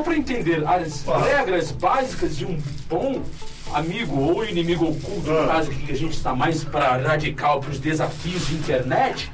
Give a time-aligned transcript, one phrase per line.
[0.00, 2.58] só para entender as regras básicas de um
[2.88, 3.22] bom
[3.74, 7.78] amigo ou inimigo oculto, no caso que a gente está mais para radical, para os
[7.78, 9.30] desafios de internet,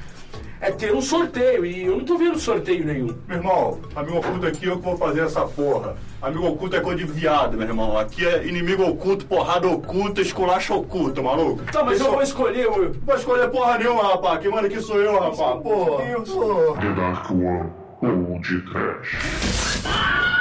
[0.59, 1.65] é ter um sorteio.
[1.65, 3.15] E eu não tô vendo sorteio nenhum.
[3.27, 5.95] Meu irmão, amigo oculto aqui, eu que vou fazer essa porra.
[6.21, 7.97] Amigo oculto é coisa de viado, meu irmão.
[7.97, 11.63] Aqui é inimigo oculto, porrada oculta, esculacha oculto, maluco.
[11.71, 12.91] Tá, mas eu vou escolher o.
[12.91, 14.41] Vou escolher porra nenhuma, rapaz.
[14.41, 15.61] Quem manda aqui sou eu, rapaz.
[15.61, 16.03] Porra.
[16.03, 16.75] Eu sou.
[16.77, 20.36] The Dark One ou de Trash.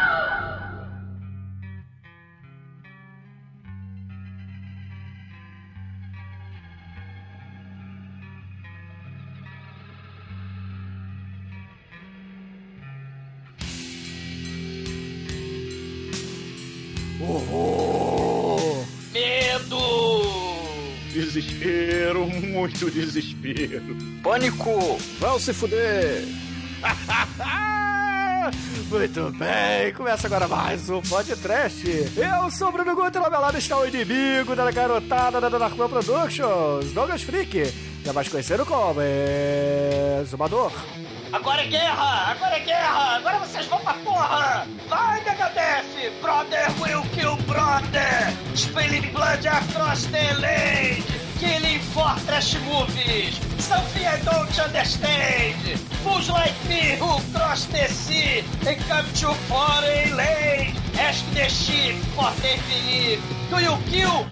[21.67, 23.97] Desespero, muito desespero.
[24.23, 24.97] Pânico!
[25.19, 26.23] Vão se fuder!
[28.89, 31.85] Muito bem, começa agora mais um podcast.
[32.17, 35.89] Eu sou o Bruno Guter, ao meu lado está o inimigo da garotada da Darkman
[35.89, 39.01] Productions, Douglas Freak, já mais conhecido como
[40.23, 40.71] Exumador.
[41.33, 42.31] Agora é guerra!
[42.31, 43.17] Agora é guerra!
[43.17, 44.67] Agora vocês vão pra porra!
[44.89, 46.13] Vai, Megadeth!
[46.23, 48.33] Brother will kill brother!
[48.55, 51.16] Spilling blood across the land!
[51.39, 53.39] Killing for trash movies!
[53.59, 55.79] Something I don't understand!
[56.03, 60.79] Fools like me who cross the sea and come to foreign land!
[60.99, 63.21] Ask the ship for believe!
[63.51, 64.27] Do you kill?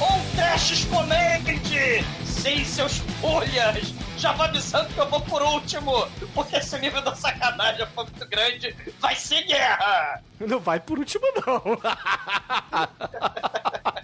[0.00, 2.04] Ou trashes comente!
[2.26, 3.94] Sem seus folhas!
[4.18, 6.06] Já vou avisando que eu vou por último!
[6.34, 8.76] Porque esse nível da sacanagem foi muito grande!
[9.00, 10.22] Vai ser guerra!
[10.40, 11.78] Não vai por último, não.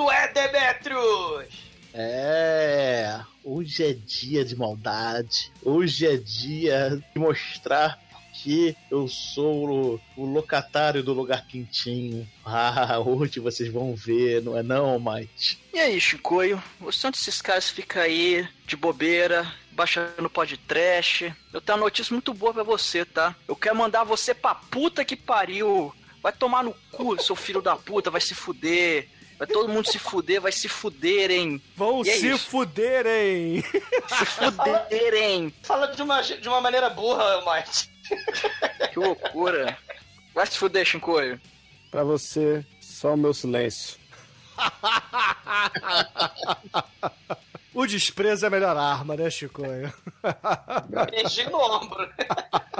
[0.00, 1.46] Tu é Demetrius!
[1.92, 5.52] É, hoje é dia de maldade.
[5.62, 7.98] Hoje é dia de mostrar
[8.32, 12.26] que eu sou o, o locatário do lugar quentinho.
[12.42, 15.58] Ah, hoje vocês vão ver, não é não, Mike?
[15.74, 16.60] E aí, Chicoio?
[16.80, 21.32] Você onde esses caras ficam aí, de bobeira, baixando podcast?
[21.52, 23.36] Eu tenho uma notícia muito boa pra você, tá?
[23.46, 25.94] Eu quero mandar você pra puta que pariu.
[26.22, 29.06] Vai tomar no cu, seu filho da puta, vai se fuder.
[29.40, 31.62] Vai todo mundo se fuder, vai se fuderem.
[31.74, 32.50] Vão é se isso.
[32.50, 33.62] fuderem.
[33.62, 35.54] Se fuderem.
[35.62, 37.88] Fala de uma, de uma maneira burra, Mike.
[38.92, 39.78] Que loucura.
[40.34, 41.40] Vai se fuder, Chicoio.
[41.90, 43.98] Pra você, só o meu silêncio.
[47.72, 49.92] O desprezo é a melhor arma, né, Chicoio?
[51.10, 52.08] Beijinho no ombro.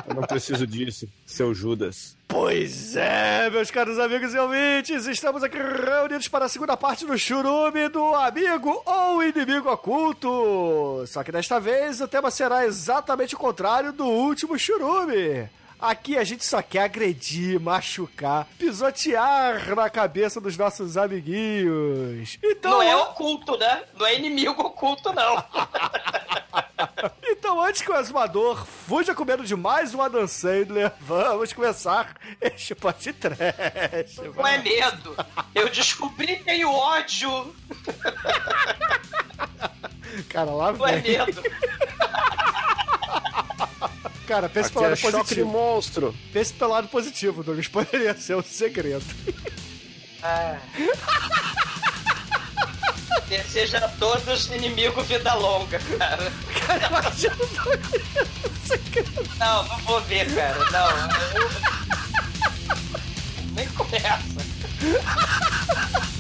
[0.09, 2.17] Eu não preciso disso, seu Judas.
[2.27, 7.17] Pois é, meus caros amigos e ouvintes, estamos aqui reunidos para a segunda parte do
[7.17, 11.05] churume do amigo ou inimigo oculto.
[11.07, 15.49] Só que desta vez o tema será exatamente o contrário do último churume.
[15.81, 22.39] Aqui a gente só quer agredir, machucar, pisotear na cabeça dos nossos amiguinhos.
[22.43, 23.83] Então, Não é oculto, né?
[23.99, 25.43] Não é inimigo oculto, não.
[27.25, 32.15] então antes que o exumador fuja com medo de mais um Adam Sandler, vamos começar
[32.41, 34.17] este pote trash.
[34.37, 35.17] Não é medo.
[35.55, 37.55] Eu descobri que tenho ódio.
[40.29, 41.13] Cara, lá Não é vem.
[41.19, 41.43] medo.
[44.31, 45.51] Cara, pense Aqui pelo lado é choque de positivo.
[45.51, 46.15] monstro.
[46.33, 47.67] Pense pelo lado positivo, Douglas.
[47.67, 49.05] Poderia ser um segredo.
[50.23, 50.57] Ah.
[53.27, 56.33] Que Seja todos inimigo vida longa, cara.
[56.65, 57.81] Cara, imagina o Douglas
[58.65, 59.31] segredo.
[59.37, 60.59] Não, não vou ver, cara.
[60.71, 60.89] Não.
[63.57, 64.21] Nem começa.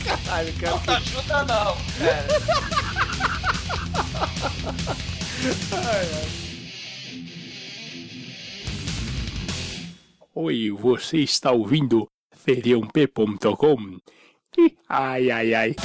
[0.04, 0.72] Caralho, cara.
[0.72, 2.26] Não te ajuda, não, cara.
[10.42, 13.98] Oi, você está ouvindo feriump.com?
[14.56, 15.76] Ih, Ai, ai, ai.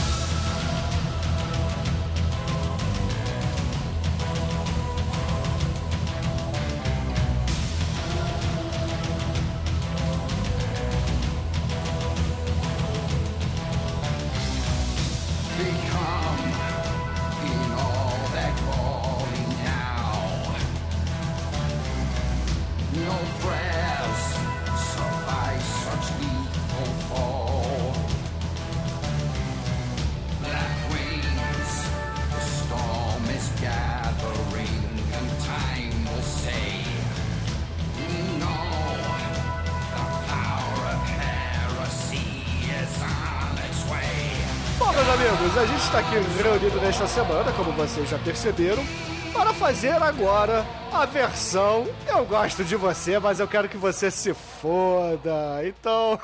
[47.96, 48.84] Vocês já perceberam,
[49.32, 54.34] para fazer agora a versão Eu gosto de você, mas eu quero que você se
[54.34, 55.66] foda.
[55.66, 56.20] Então,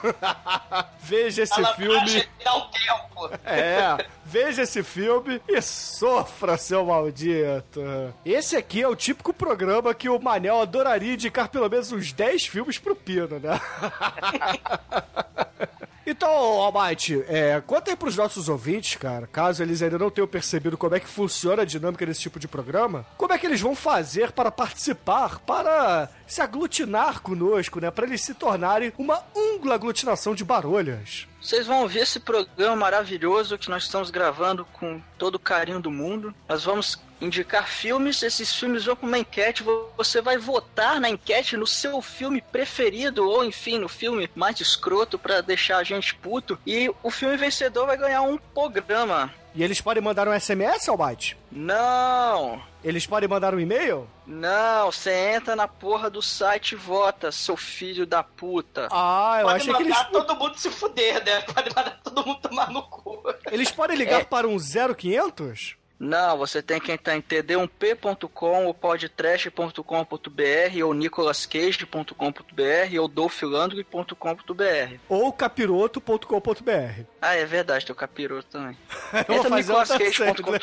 [0.99, 2.27] veja esse Ela filme.
[2.43, 3.29] Dá um tempo.
[3.45, 7.81] É, veja esse filme e sofra, seu maldito.
[8.25, 12.47] Esse aqui é o típico programa que o Manel adoraria indicar pelo menos uns 10
[12.47, 13.61] filmes pro Pino, né?
[16.05, 20.77] Então, Almighty, é, conta aí pros nossos ouvintes, cara, caso eles ainda não tenham percebido
[20.77, 23.75] como é que funciona a dinâmica desse tipo de programa, como é que eles vão
[23.75, 27.91] fazer para participar, para se aglutinar conosco, né?
[27.91, 31.27] Para eles se tornarem uma ungla aglutinação de barulhas.
[31.41, 35.89] Vocês vão ouvir esse programa maravilhoso que nós estamos gravando com todo o carinho do
[35.89, 36.33] mundo.
[36.47, 39.63] Nós vamos indicar filmes, esses filmes vão para uma enquete,
[39.97, 45.17] você vai votar na enquete no seu filme preferido, ou enfim, no filme mais escroto
[45.17, 49.33] para deixar a gente puto, e o filme vencedor vai ganhar um programa.
[49.53, 51.37] E eles podem mandar um SMS, Almighty?
[51.51, 52.61] Não!
[52.83, 54.07] Eles podem mandar um e-mail?
[54.25, 58.87] Não, você entra na porra do site e vota, seu filho da puta.
[58.91, 60.11] Ah, eu Pode achei que mandar eles.
[60.11, 61.41] todo mundo se fuder, né?
[61.41, 63.21] Pode mandar todo mundo tomar no cu.
[63.51, 64.23] Eles podem ligar É.
[64.23, 65.75] para um 0500?
[66.03, 74.95] Não, você tem que entrar em td1p.com, ou podtrash.com.br, ou nicolascage.com.br, ou dolphilandry.com.br.
[75.07, 77.03] Ou capiroto.com.br.
[77.21, 78.75] Ah, é verdade, tem o capiroto também.
[79.29, 80.57] Entra nicolascage.com.br.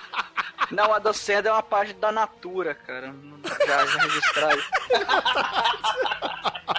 [0.72, 3.14] Não, a do Sandra é uma página da Natura, cara.
[3.66, 4.62] Já, já registrado.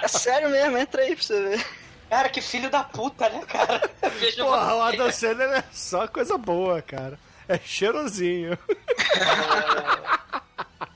[0.02, 1.64] é sério mesmo, entra aí pra você ver.
[2.10, 3.88] Cara, que filho da puta, né, cara?
[4.18, 4.82] Veja Porra, o.
[4.82, 7.16] Adam Sandler é só coisa boa, cara.
[7.48, 8.58] É cheirosinho.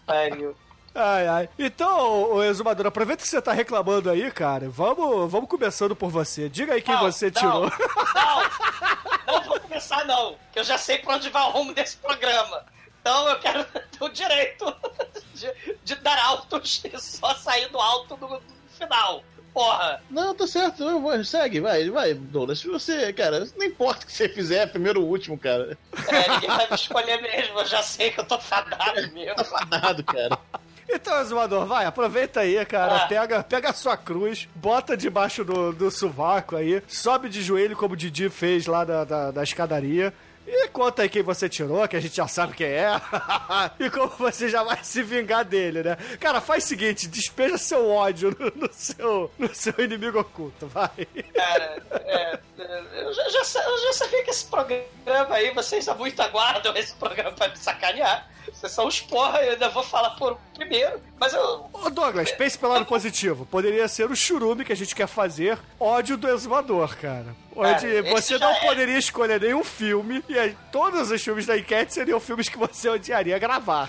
[0.07, 0.57] Pariu.
[0.95, 1.49] Ai, ai.
[1.59, 4.69] Então, ô Exumador, aproveita que você tá reclamando aí, cara.
[4.69, 6.49] Vamos, vamos começando por você.
[6.49, 7.73] Diga aí quem Não, você não, tirou.
[8.15, 11.97] Não, não vou começar não, que eu já sei pra onde vai o rumo desse
[11.97, 12.65] programa.
[13.01, 14.77] Então eu quero ter o direito
[15.35, 18.43] de, de dar altos e só sair do alto no, no
[18.77, 19.23] final.
[19.53, 20.83] Porra, Não, tá certo.
[20.85, 22.63] Eu vou- segue, vai, vai, Douglas.
[22.63, 25.77] Você, cara, não importa o que você fizer, primeiro ou último, cara.
[26.09, 29.35] é, ninguém vai me escolher mesmo, eu já sei que eu tô fadado mesmo.
[29.71, 30.39] Nada, cara.
[30.93, 32.97] Então, Exumador, vai, aproveita aí, cara.
[33.05, 33.07] Ah.
[33.07, 37.95] Pega, pega a sua cruz, bota debaixo do, do sovaco aí, sobe de joelho como
[37.95, 40.13] o Didi fez lá da, da, da escadaria.
[40.53, 42.91] E conta aí quem você tirou, que a gente já sabe quem é.
[43.79, 45.97] e como você já vai se vingar dele, né?
[46.19, 51.07] Cara, faz o seguinte, despeja seu ódio no, no seu, no seu inimigo oculto, vai.
[51.35, 55.95] Cara, é, é, eu, já, já eu já sabia que esse programa aí, vocês há
[55.95, 58.29] muito aguardam esse programa pra me sacanear.
[58.53, 61.71] Vocês são os porra, eu ainda vou falar por primeiro, mas eu.
[61.73, 63.47] Ô Douglas, pense pelo lado positivo.
[63.47, 67.35] Poderia ser o churume que a gente quer fazer, ódio do exumador, cara.
[67.57, 68.61] Onde Cara, esse você não é.
[68.61, 72.89] poderia escolher nenhum filme e aí, todos os filmes da enquete seriam filmes que você
[72.89, 73.89] odiaria gravar.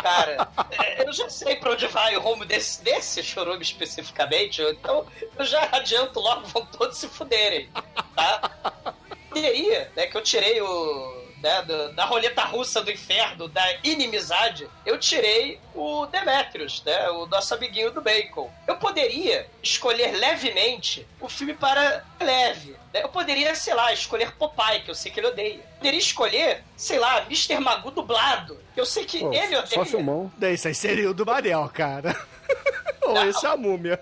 [0.00, 5.04] Cara, é, eu já sei pra onde vai o rumo desse, desse chorume especificamente, então
[5.36, 7.68] eu já adianto logo, vão todos se fuderem,
[8.14, 8.94] tá?
[9.34, 11.17] E aí, né, que eu tirei o.
[11.42, 17.26] Né, do- da roleta russa do inferno, da inimizade, eu tirei o Demetrius, né, o
[17.26, 18.50] nosso amiguinho do Bacon.
[18.66, 22.74] Eu poderia escolher levemente o filme para leve.
[22.92, 23.04] né?
[23.04, 25.60] Eu poderia, sei lá, escolher Popeye, que eu sei que ele odeia.
[25.76, 27.60] Poderia escolher, sei lá, Mr.
[27.60, 29.84] Magoo dublado, que eu sei que Pô, ele só odeia.
[29.84, 30.32] filmão.
[30.36, 32.18] Daí isso aí seria o do Manel, cara.
[33.02, 34.00] Ou esse é a múmia.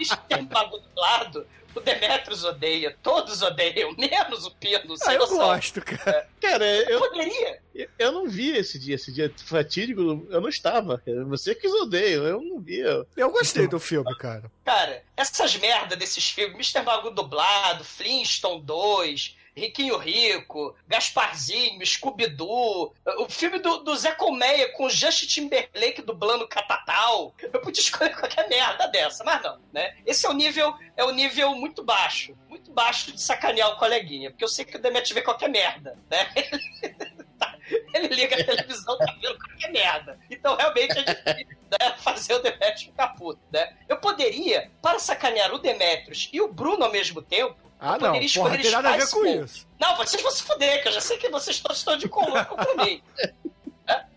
[0.00, 0.42] Mr.
[0.50, 5.36] Magoo dublado, o Demetrius odeia, todos odeiam, menos o Pino, Ah, eu noção.
[5.38, 6.28] gosto, cara.
[6.40, 7.60] Cara, eu, Poderia.
[7.98, 10.98] eu não vi esse dia, esse dia fatídico, eu não estava.
[10.98, 11.24] cara.
[11.26, 12.78] Você que odeia, eu não vi.
[12.80, 13.06] Eu...
[13.16, 14.50] Eu gostei do filme, cara.
[14.64, 16.82] Cara, essas merda desses filmes, Mr.
[16.84, 24.86] Magoo dublado, Flintstone 2, Riquinho Rico, Gasparzinho, Scooby-Doo, o filme do, do Zé Colmeia com
[24.86, 27.34] o Justin Timberlake dublando Catatal.
[27.40, 29.96] Eu podia escolher qualquer merda dessa, mas não, né?
[30.06, 34.30] Esse é o nível, é o nível muito baixo, muito baixo de sacanear o coleguinha,
[34.30, 36.28] porque eu sei que o Demet vê qualquer merda, né?
[37.42, 37.58] Tá,
[37.92, 40.16] Ele liga a televisão, tá vendo qualquer merda.
[40.30, 43.76] Então, realmente, é difícil né, fazer o Demetrius ficar puto, né?
[43.88, 48.12] Eu poderia, para sacanear o Demetrius e o Bruno ao mesmo tempo, Ah, não.
[48.12, 48.24] poderia Porra,
[48.54, 49.66] escolher tem nada a ver com isso.
[49.80, 52.44] Não, vocês vão se fuder, que eu já sei que vocês todos estão de coluna
[52.44, 53.02] com mim.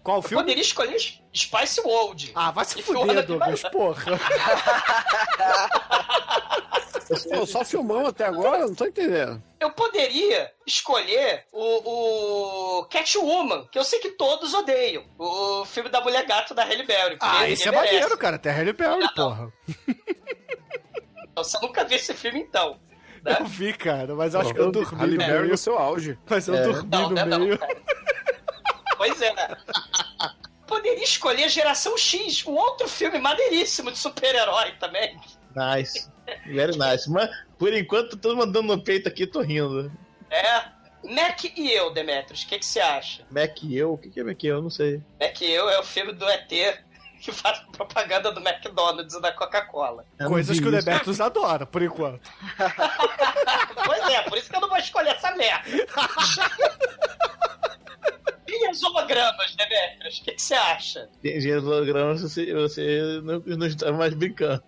[0.04, 0.44] Qual Eu filme?
[0.44, 1.00] poderia escolher
[1.36, 2.32] Spice World.
[2.36, 4.04] Ah, vai se fuder, Douglas, porra.
[7.30, 8.66] Pô, só filmão até agora?
[8.68, 9.42] Não tô entendendo.
[9.60, 15.04] Eu poderia escolher o, o Catwoman, que eu sei que todos odeiam.
[15.18, 17.18] O filme da Mulher Gato da Halle Berry.
[17.22, 17.94] Ah, esse é merece.
[17.94, 18.36] maneiro, cara.
[18.38, 19.14] Até Harry Perry, Não, não.
[19.14, 19.54] porra.
[21.36, 22.80] Você nunca viu esse filme, então.
[23.26, 23.38] Né?
[23.40, 25.52] Eu vi, cara, mas acho que eu dormi Halle no Berry meio.
[25.52, 26.18] no seu auge.
[26.30, 26.62] Mas eu É.
[26.62, 27.58] dormi Não, no não não, meio.
[27.58, 27.76] cara.
[28.98, 29.58] Pois é, né?
[30.68, 35.18] poderia escolher Geração X, um outro filme maneiríssimo de super-herói também.
[35.56, 36.10] Nice.
[36.48, 37.10] Very nice.
[37.10, 39.92] Mas, por enquanto, todo mundo dando no peito aqui, tô rindo.
[40.30, 40.76] É.
[41.08, 43.24] Mac e eu, Demetrius, o que, que você acha?
[43.30, 43.94] Mac e eu?
[43.94, 44.60] O que que é Mac e eu?
[44.62, 45.04] Não sei.
[45.22, 46.52] Mac e eu é o filme do ET
[47.26, 50.06] que faz propaganda do McDonald's e da Coca-Cola.
[50.20, 50.72] Não Coisas que o.
[50.72, 52.30] Demetrius adora, por enquanto.
[53.86, 55.64] Pois é, por isso que eu não vou escolher essa merda.
[58.48, 61.10] E as hologramas, Demetrius, o que, você acha?
[61.22, 64.64] Tem gente holograma, você, você não, não está mais brincando.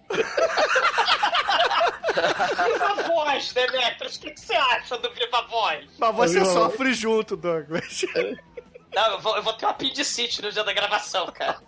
[2.12, 5.86] Viva Voz, Demetrius, o que, você acha do Viva Voz?
[6.00, 8.04] Mas você Viva- sofre junto, Douglas.
[8.94, 11.60] Não, eu vou, eu vou ter uma apendicite no dia da gravação, cara.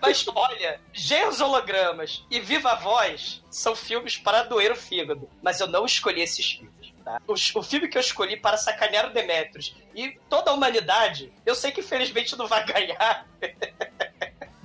[0.00, 5.28] Mas olha, Gêmeos Hologramas e Viva Voz são filmes para doer o fígado.
[5.42, 6.92] Mas eu não escolhi esses filmes.
[7.04, 7.20] Tá?
[7.26, 11.54] O, o filme que eu escolhi para sacanear o Demetrius e toda a humanidade, eu
[11.54, 13.26] sei que infelizmente não vai ganhar.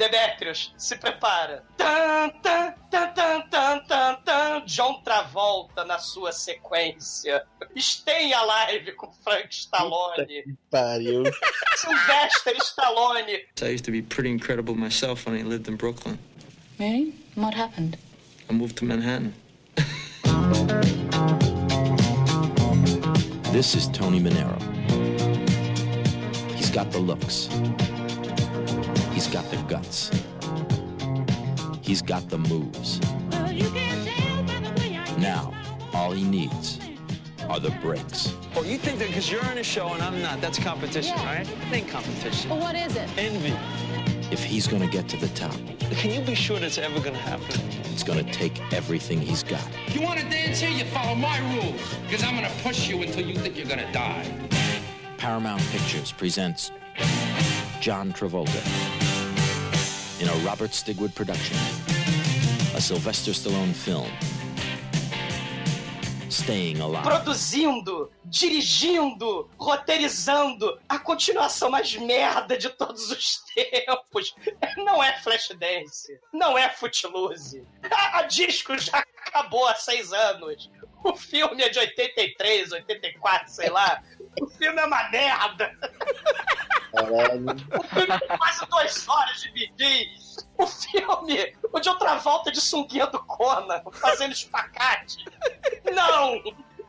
[0.01, 1.61] Demetrius, se prepara.
[1.77, 4.63] Tan, tan, tan, tan, tan, tan, tan.
[4.65, 7.45] John Travolta na sua sequência.
[7.77, 10.57] Stay Alive com Frank Stallone.
[10.71, 11.23] Pariu.
[11.77, 13.41] Sylvester Stallone.
[13.61, 16.17] I used to be pretty incredible myself when I lived in Brooklyn.
[16.79, 17.13] Really?
[17.35, 17.95] What happened?
[18.49, 19.35] I moved to Manhattan.
[23.51, 24.59] This is Tony Manero.
[26.55, 27.49] He's got the looks.
[29.21, 30.09] He's got the guts.
[31.83, 32.99] He's got the moves.
[35.19, 35.53] Now,
[35.93, 36.79] all he needs
[37.47, 38.33] are the breaks.
[38.55, 41.35] Oh, you think that because you're on a show and I'm not, that's competition, Yeah.
[41.37, 41.47] right?
[41.47, 42.49] It ain't competition.
[42.49, 43.07] Well, what is it?
[43.15, 43.53] Envy.
[44.31, 45.53] If he's gonna get to the top,
[45.91, 47.61] Can you be sure that's ever gonna happen?
[47.93, 49.61] it's gonna take everything he's got.
[49.89, 50.71] You want to dance here?
[50.71, 51.79] You follow my rules.
[52.07, 54.25] Because I'm going to push you until you think you're going to die.
[55.17, 56.71] Paramount Pictures presents
[57.81, 59.00] John Travolta
[60.21, 61.57] in a Robert Stigwood production,
[62.75, 64.07] a Sylvester Stallone film.
[66.29, 67.03] Staying Alive.
[67.03, 74.33] Produzindo, dirigindo, roteirizando a continuação mais merda de todos os tempos.
[74.77, 76.19] Não é Flashdance.
[76.31, 77.65] Não é Footloose.
[77.91, 80.69] A, disco já acabou há seis anos.
[81.03, 84.01] O filme é de 83, 84, sei lá.
[84.39, 85.75] O filme é uma merda.
[86.91, 87.45] Caralho.
[87.79, 90.47] O filme tem quase duas horas de bidis.
[90.57, 95.25] O filme, o de outra volta de sunguinha do Conan, fazendo espacate.
[95.93, 96.41] Não!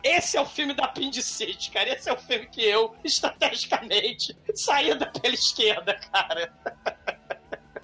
[0.03, 1.91] Esse é o filme da apendicite, cara.
[1.91, 6.53] Esse é o filme que eu, estrategicamente, saída pela esquerda, cara.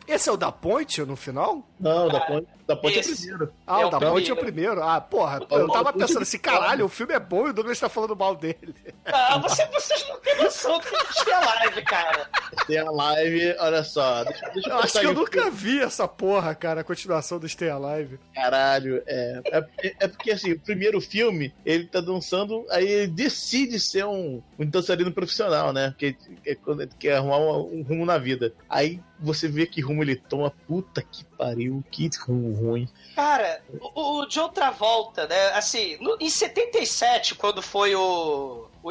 [0.07, 1.65] Esse é o da ponte no final?
[1.79, 3.17] Não, da ponte, da ponte é Esse.
[3.17, 3.53] primeiro.
[3.67, 4.73] Ah, É o o da ponte é o primeiro.
[4.75, 4.83] primeiro.
[4.83, 7.47] Ah, porra, O- eu o- tava o- pensando o- assim, caralho, o filme é bom
[7.47, 8.75] e o Douglas tá falando mal dele.
[9.11, 12.29] Ah, você, vocês não têm noção do que a gente tem live, cara.
[12.67, 14.23] Tem a live, olha só.
[14.25, 17.71] Deixa, deixa Eu acho que eu nunca vi essa porra, cara, a continuação do Stay
[17.71, 18.19] Alive.
[18.35, 19.95] Caralho, é, é.
[20.01, 24.67] é porque assim, o primeiro filme, ele tá dançando, aí ele decide ser um, um
[24.67, 25.95] dançarino profissional, né?
[25.97, 28.53] Que que- que quer arrumar um, um rumo na vida.
[28.69, 32.89] Aí você vê que rumo ele toma, puta que pariu, que rumo ruim.
[33.15, 35.47] Cara, o, o de outra volta, né?
[35.53, 38.67] Assim, no- em 77, quando foi o.
[38.81, 38.91] O,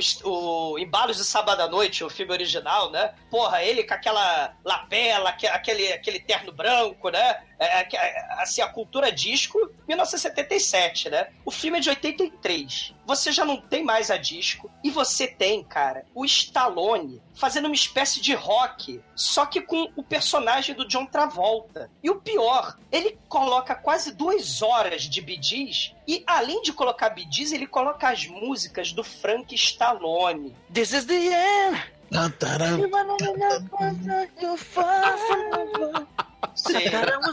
[0.74, 3.14] o Embalos de Sábado à Noite, o filme original, né?
[3.32, 7.42] Porra, ele com aquela lapela, aque- aquele, aquele terno branco, né?
[7.60, 11.28] É, é, é, assim, a cultura disco, 1977, né?
[11.44, 12.94] O filme é de 83.
[13.06, 14.70] Você já não tem mais a disco.
[14.84, 20.04] E você tem, cara, o Stallone fazendo uma espécie de rock, só que com o
[20.04, 21.90] personagem do John Travolta.
[22.04, 27.52] E o pior, ele coloca quase duas horas de bidis e, além de colocar bidis,
[27.52, 30.56] ele coloca as músicas do Frank Stallone.
[30.74, 31.98] This is the end.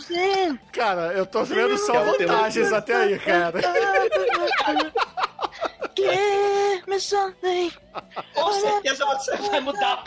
[0.00, 0.58] Sim.
[0.72, 3.60] Cara, eu tô vendo só vantagens até aí, cara.
[5.96, 7.72] Give me something.
[8.34, 10.02] Com certeza você vai mudar.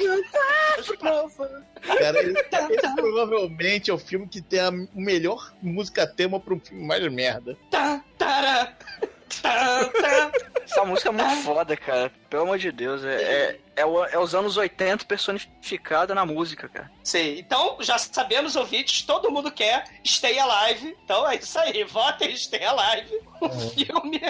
[1.98, 2.40] Cara, esse,
[2.72, 7.12] esse provavelmente é o filme que tem a melhor música tema pra um filme mais
[7.12, 7.58] merda.
[7.72, 8.74] Tá, tará,
[9.42, 10.27] tá, tá.
[10.78, 12.12] Essa música é muito foda, cara.
[12.30, 13.04] Pelo amor de Deus.
[13.04, 16.92] É, é, é, o- é os anos 80 personificado na música, cara.
[17.04, 20.96] Sim, então já sabemos, ouvintes, todo mundo quer Stay Alive.
[21.04, 23.22] Então é isso aí, votem em Stay Alive.
[23.42, 24.22] Um filme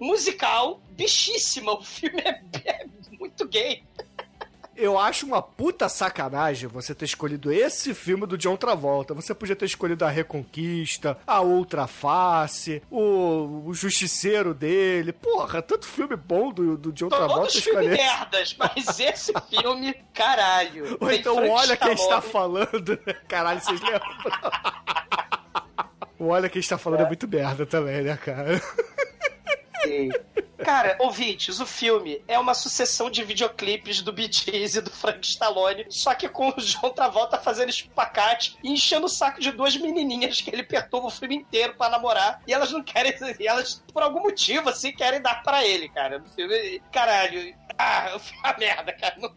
[0.00, 1.72] musical, bichíssimo.
[1.72, 2.86] O filme é, é
[3.18, 3.82] muito gay.
[4.76, 9.14] Eu acho uma puta sacanagem você ter escolhido esse filme do John Travolta.
[9.14, 15.12] Você podia ter escolhido A Reconquista, A Outra Face, o, o Justiceiro dele.
[15.12, 20.96] Porra, tanto filme bom do, do John Travolta Todos filmes merdas, mas esse filme, caralho.
[21.00, 22.32] Ou então Frank olha quem está Stallone.
[22.32, 22.98] falando.
[23.06, 23.14] né?
[23.28, 24.00] Caralho, vocês lembram?
[26.18, 27.06] O Olha quem está falando é.
[27.06, 28.58] muito merda também, né, cara?
[29.84, 30.08] Sim.
[30.58, 35.26] Cara, ouvintes, o filme é uma sucessão de videoclipes do Bee Gees e do Frank
[35.26, 39.76] Stallone, só que com o John Travolta fazendo espacate e enchendo o saco de duas
[39.76, 43.84] menininhas que ele perturba o filme inteiro pra namorar e elas não querem, e elas
[43.92, 46.18] por algum motivo assim querem dar pra ele, cara.
[46.18, 49.16] No filme, caralho, ah, é uma merda, cara.
[49.18, 49.34] Não,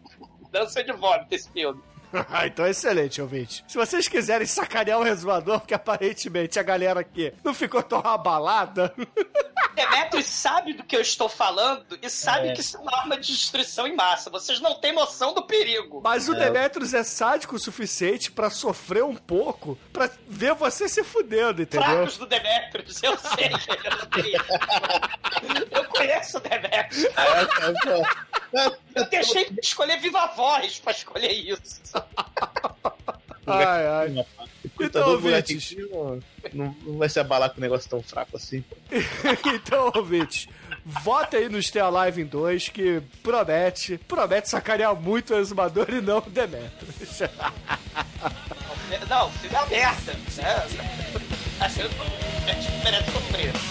[0.50, 1.82] dança de vômito esse filme.
[2.30, 3.64] Ah, então é excelente, ouvinte.
[3.68, 8.92] Se vocês quiserem sacanear o resumador, porque aparentemente a galera aqui não ficou tão abalada.
[9.74, 12.52] Demetrius sabe do que eu estou falando e sabe É.
[12.52, 14.28] que isso é uma arma de destruição em massa.
[14.28, 16.00] Vocês não têm noção do perigo.
[16.02, 21.04] Mas o Demetrius é sádico o suficiente pra sofrer um pouco, pra ver você se
[21.04, 21.86] fudendo, entendeu?
[21.88, 23.48] Fracos do Demetrius, eu sei
[24.10, 24.36] que ele.
[25.70, 27.06] Eu conheço o Demetrius.
[28.94, 31.80] Eu deixei de escolher Viva Voz pra escolher isso.
[33.46, 34.26] Ai, ai.
[34.80, 35.74] Então, ouvintes.
[36.52, 38.62] Não, não vai se abalar com um negócio tão fraco assim.
[39.54, 40.46] então, ouvintes,
[40.84, 46.00] vota aí no Stay Alive em 2 que promete, promete sacanear muito o exumador e
[46.00, 47.20] não o Demetrius.
[49.08, 50.12] Não, é uma merda.
[50.36, 50.64] Né?
[51.60, 51.82] Assim,
[52.46, 53.48] é diferente sofrer.
[53.48, 53.69] É,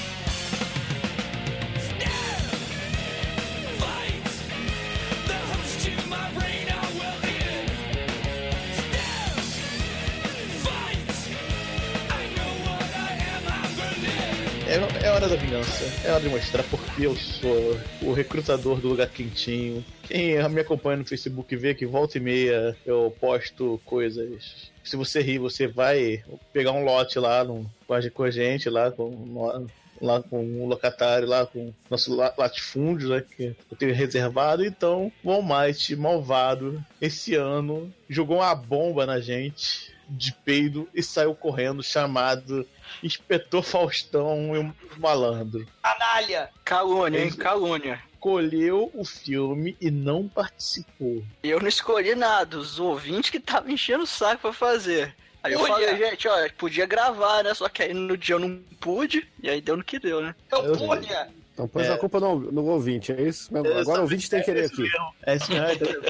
[15.20, 16.08] hora da vingança.
[16.08, 19.84] É hora de mostrar porque eu sou o recrutador do lugar quentinho.
[20.04, 24.72] Quem me acompanha no Facebook vê que volta e meia eu posto coisas.
[24.82, 26.24] Se você rir, você vai
[26.54, 27.70] pegar um lote lá no,
[28.14, 29.58] com a gente, lá com,
[30.02, 34.64] lá com o locatário, lá com nosso la- latifúndio, né, que eu tenho reservado.
[34.64, 41.36] Então, o Almighty, malvado, esse ano jogou uma bomba na gente de peido e saiu
[41.36, 42.68] correndo, chamado
[43.04, 45.66] Inspetor Faustão e um malandro.
[45.82, 46.50] Canalha!
[46.64, 47.32] Calúnia, hein?
[47.32, 48.02] Calúnia.
[48.14, 51.24] Escolheu o filme e não participou.
[51.42, 55.16] Eu não escolhi nada, os ouvintes que estavam enchendo o saco pra fazer.
[55.42, 55.74] Aí eu Olha.
[55.74, 57.54] falei, gente, ó, podia gravar, né?
[57.54, 60.36] Só que aí no dia eu não pude, e aí deu no que deu, né?
[60.52, 61.30] Eu punha!
[61.60, 61.92] Então pôs É.
[61.92, 63.54] a culpa no, no ouvinte, é isso?
[63.54, 63.68] mesmo?
[63.78, 64.88] Agora o ouvinte tem que querer aqui.
[65.26, 66.02] É esse mesmo, entendeu?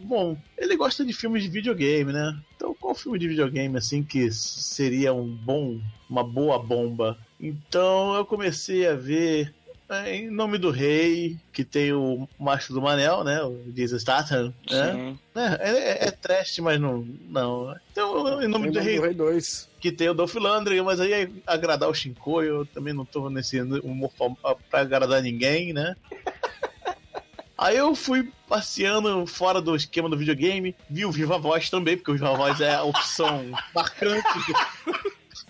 [0.00, 2.34] Bom, ele gosta de filmes de videogame, né?
[2.56, 5.78] Então qual filme de videogame assim que seria um bom,
[6.08, 7.18] uma boa bomba?
[7.38, 9.65] Então eu comecei a ver é,
[10.08, 13.40] em nome do rei, que tem o macho do Manel, né?
[13.42, 15.16] O Jason Statham, né?
[15.60, 17.06] É, é, é trash, mas não.
[17.28, 17.74] não.
[17.92, 19.68] Então, em nome Em do nome rei, do Rei 2.
[19.80, 23.30] que tem o Dolph Lundgren, mas aí é agradar o Shinkoi, eu também não tô
[23.30, 25.94] nesse humor pra, pra agradar ninguém, né?
[27.58, 32.10] Aí eu fui passeando fora do esquema do videogame, vi o Viva Voz também, porque
[32.10, 34.52] o Viva Voz é a opção marcante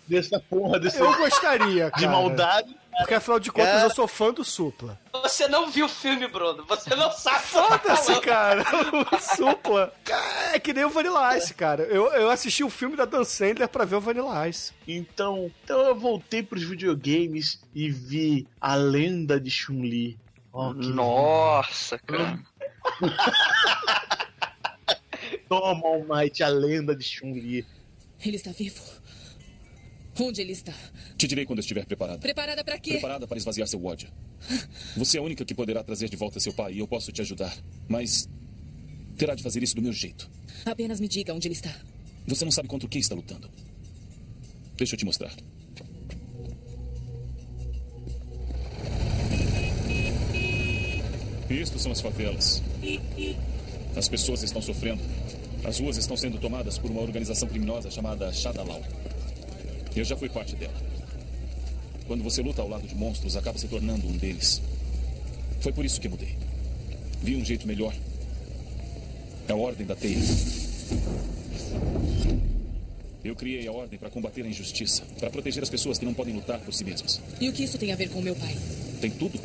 [0.07, 2.01] dessa porra, desse, Eu gostaria, cara.
[2.01, 2.77] de maldade.
[2.99, 3.85] Porque afinal de contas Cara.
[3.85, 4.99] eu sou fã do Supla.
[5.13, 6.65] Você não viu o filme, Bruno.
[6.65, 7.37] Você não sabe.
[7.37, 8.65] tá Foda-se, cara.
[9.13, 9.93] O Supla.
[10.53, 11.83] É que nem o Vanilla Ice, cara.
[11.85, 14.73] Eu, eu assisti o filme da Dan Sandler pra ver o Vanilla Ice.
[14.89, 20.19] Então, então eu voltei pros videogames e vi a lenda de Chun-Li.
[20.81, 22.39] Que Nossa, cara.
[25.49, 27.67] Toma, Almighty, a lenda de Chun-Li.
[28.25, 28.81] Ele está vivo.
[30.19, 30.73] Onde ele está?
[31.17, 32.19] Te direi quando estiver preparada.
[32.19, 32.93] Preparada para quê?
[32.93, 34.09] Preparada para esvaziar seu ódio.
[34.97, 37.21] Você é a única que poderá trazer de volta seu pai e eu posso te
[37.21, 37.55] ajudar.
[37.89, 38.29] Mas
[39.17, 40.31] terá de fazer isso do meu jeito.
[40.65, 41.75] Apenas me diga onde ele está.
[42.27, 43.51] Você não sabe contra quem está lutando.
[44.77, 45.33] Deixa eu te mostrar.
[51.49, 52.63] Isto são as favelas.
[53.95, 55.03] As pessoas estão sofrendo.
[55.65, 58.83] As ruas estão sendo tomadas por uma organização criminosa chamada Shadalau.
[59.97, 60.75] Eu já fui parte dela.
[62.07, 64.61] Quando você luta ao lado de monstros, acaba se tornando um deles.
[65.61, 66.37] Foi por isso que mudei.
[67.23, 67.95] Vi um jeito melhor.
[69.49, 70.19] É a Ordem da Teia.
[73.25, 76.35] Eu criei a Ordem para combater a injustiça, para proteger as pessoas que não podem
[76.35, 77.21] lutar por si mesmas.
[77.41, 78.55] E o que isso tem a ver com meu pai?
[79.01, 79.41] Tem tudo.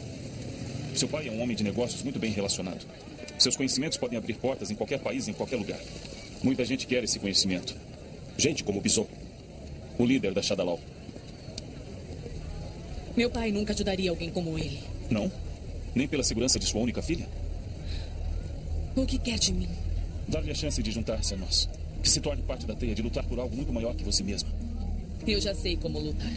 [0.94, 2.86] Seu pai é um homem de negócios muito bem relacionado.
[3.40, 5.80] Seus conhecimentos podem abrir portas em qualquer país, em qualquer lugar.
[6.44, 7.74] Muita gente quer esse conhecimento.
[8.38, 9.08] Gente como Bison,
[10.02, 10.80] o líder da Shadalau.
[13.16, 14.80] Meu pai nunca ajudaria alguém como ele.
[15.10, 15.32] Não?
[15.94, 17.28] Nem pela segurança de sua única filha?
[18.96, 19.70] O que quer de mim?
[20.28, 21.70] Dar-lhe a chance de juntar-se a nós.
[22.02, 24.50] Que se torne parte da teia de lutar por algo muito maior que você mesma.
[25.28, 26.32] Eu já sei como lutar.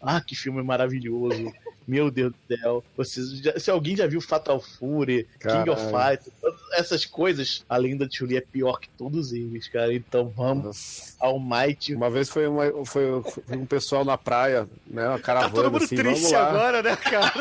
[0.00, 1.52] Ah, que filme maravilhoso.
[1.88, 2.84] Meu Deus do céu.
[2.96, 6.18] Vocês já- se alguém já viu Fatal Fury, King of Caralho.
[6.18, 9.92] Fighters, todas essas coisas, a lenda de Chun-Li é pior que todos eles, cara.
[9.92, 11.94] Então vamos ao Might.
[11.94, 15.08] Uma vez foi, uma- foi- foi um pessoal na praia, né?
[15.08, 15.54] Uma Tá caravana.
[15.54, 17.32] todo mundo assim, triste agora, né, cara?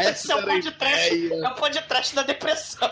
[0.00, 2.90] Esse é o podcast, é o podcast da depressão.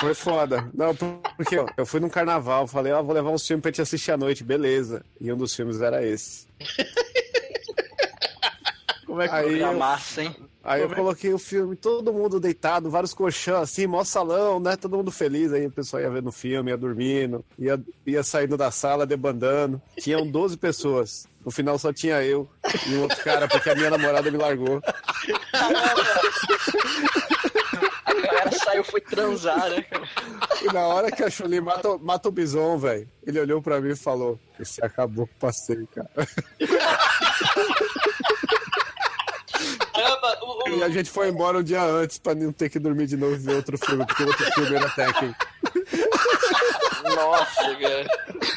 [0.00, 0.68] Foi foda.
[0.74, 3.80] Não, porque ó, eu fui num carnaval, falei, ó, vou levar um filme pra gente
[3.82, 5.02] assistir à noite, beleza.
[5.20, 6.46] E um dos filmes era esse.
[9.10, 10.36] Como é que Aí É eu- massa, hein?
[10.62, 14.60] Aí eu Como é- coloquei o filme, todo mundo deitado, vários colchão assim, mó salão,
[14.60, 14.76] né?
[14.76, 15.52] Todo mundo feliz.
[15.52, 19.82] Aí o pessoal ia vendo o filme, ia dormindo, ia, ia saindo da sala, debandando.
[19.98, 21.26] Tinham 12 pessoas.
[21.44, 22.48] No final só tinha eu
[22.86, 24.80] e um outro cara, porque a minha namorada me largou.
[28.04, 30.04] A galera saiu, foi transar, né, cara?
[30.62, 33.90] E na hora que a Chuli mata, mata o bison, velho, ele olhou pra mim
[33.90, 36.10] e falou: Esse acabou com o passeio, cara.
[40.02, 42.78] Caramba, o, o- E a gente foi embora um dia antes pra não ter que
[42.78, 45.34] dormir de novo e ver outro filme, porque o outro filme era Tekken.
[47.16, 48.06] Nossa, cara.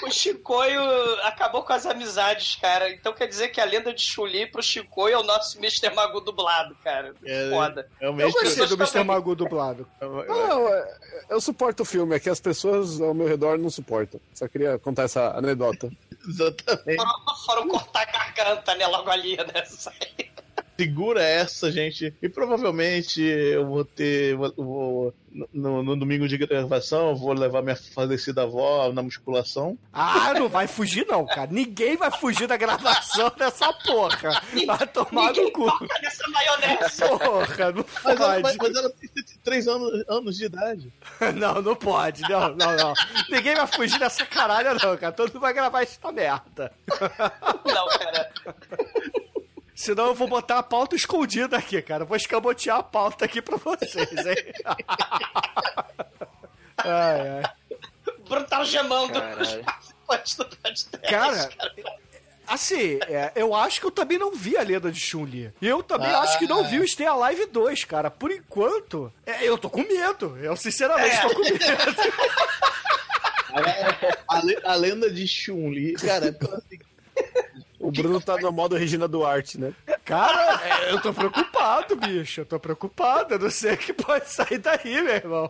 [0.06, 0.82] o Chicoio
[1.24, 2.90] acabou com as amizades, cara.
[2.92, 5.90] Então quer dizer que a lenda de Chuli pro Chicoio é o nosso Mr.
[5.94, 7.14] Magu dublado, cara.
[7.26, 7.88] É, Foda.
[8.00, 9.04] é o Eu mesmo gostei do Mr.
[9.04, 9.88] Magu dublado.
[10.02, 10.98] Não, é-
[11.30, 14.20] eu suporto o filme, é que as pessoas ao meu redor não suportam.
[14.34, 15.90] Só queria contar essa anedota.
[16.28, 16.96] Exatamente.
[16.98, 18.88] Foram, foram cortar a garganta, né?
[18.88, 19.46] Logo ali, né?
[20.78, 22.14] Segura essa, gente.
[22.22, 24.36] E provavelmente eu vou ter.
[24.36, 25.14] Vou, vou-
[25.52, 29.76] no, no domingo de gravação, eu vou levar minha falecida avó na musculação.
[29.92, 31.50] Ah, não vai fugir não, cara.
[31.52, 34.40] Ninguém vai fugir da gravação dessa porra.
[34.68, 35.66] Vai tomar no cu.
[36.04, 37.00] Nessa maionese.
[37.00, 38.42] Porra, não Mas ela, pode.
[38.44, 39.10] mas, mas ela tem
[39.44, 40.94] 3 anos, anos de idade.
[41.36, 42.22] Não, não pode.
[42.24, 42.94] Não, não, não.
[43.30, 45.12] Ninguém vai fugir dessa caralho, não, cara.
[45.12, 46.72] Todo mundo vai gravar esta merda.
[47.66, 48.30] Não, cara.
[49.76, 52.06] Senão eu vou botar a pauta escondida aqui, cara.
[52.06, 54.36] Vou escamotear a pauta aqui pra vocês, hein?
[56.78, 57.44] ai, ai.
[58.28, 59.42] Bruno tá gemando Caralho.
[59.42, 59.56] os
[60.08, 60.90] participantes do podcast.
[61.10, 61.50] Cara,
[62.48, 65.52] assim, é, eu acho que eu também não vi a lenda de Chun-Li.
[65.62, 66.20] E eu também Ah.
[66.20, 68.10] acho que não vi o Stay Alive 2, cara.
[68.10, 70.38] Por enquanto, é, eu tô com medo.
[70.38, 71.22] Eu sinceramente É.
[71.22, 71.60] tô com medo.
[74.28, 76.36] A, le- a lenda de Chun-Li, cara,
[77.94, 79.74] Bruno tá no modo Regina Duarte, né?
[80.06, 82.42] Cara, é, eu tô preocupado, bicho.
[82.42, 83.36] Eu tô preocupado.
[83.36, 85.48] Eu não sei o que pode sair daí, meu irmão.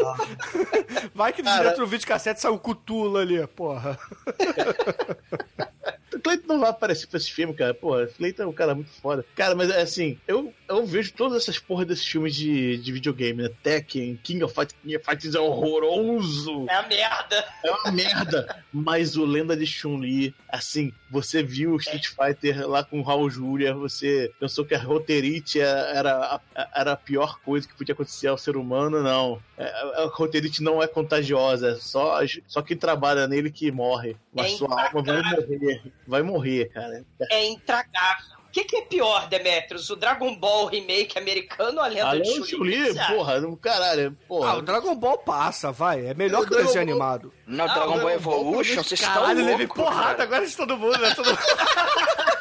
[1.13, 3.97] Vai que Cara- dentro do videocassete sai o Cutula ali, porra.
[6.13, 7.73] O Cleiton não vai aparecer pra esse filme, cara.
[7.73, 9.25] Porra, o Cleiton é um cara muito foda.
[9.35, 13.49] Cara, mas assim, eu, eu vejo todas essas porras desses filmes de, de videogame, né?
[13.61, 16.65] Tekken, King of Fighters, King of Fighters é horroroso.
[16.69, 17.45] É a merda.
[17.63, 18.63] É uma merda.
[18.71, 23.29] Mas o Lenda de Chun-Li, assim, você viu o Street Fighter lá com o Raul
[23.29, 28.27] Julia, você pensou que a roteirite era a, era a pior coisa que podia acontecer
[28.27, 29.41] ao ser humano, não.
[29.57, 34.15] É, A, a roteirite não é contagiosa, é só, só quem trabalha nele que morre.
[34.33, 35.93] Mas É sua alma vai morrer.
[36.07, 37.05] Vai morrer, cara.
[37.29, 38.42] É intragável.
[38.53, 39.89] O que, que é pior, Demetrius?
[39.89, 42.91] O Dragon Ball remake americano ou a lenda A de Chun-Li?
[42.99, 43.11] Acha?
[43.11, 44.51] porra, não- caralho, porra.
[44.51, 46.05] Ah, o Dragon Ball passa, vai.
[46.05, 47.33] É melhor O que o desenho animado.
[47.47, 50.23] Não, Ah, Dragon o Ball Dragon Ball, Evolution, vocês estão Caralho, levei porrada cara.
[50.23, 51.15] agora de todo mundo, né?
[51.15, 51.39] Todo mundo...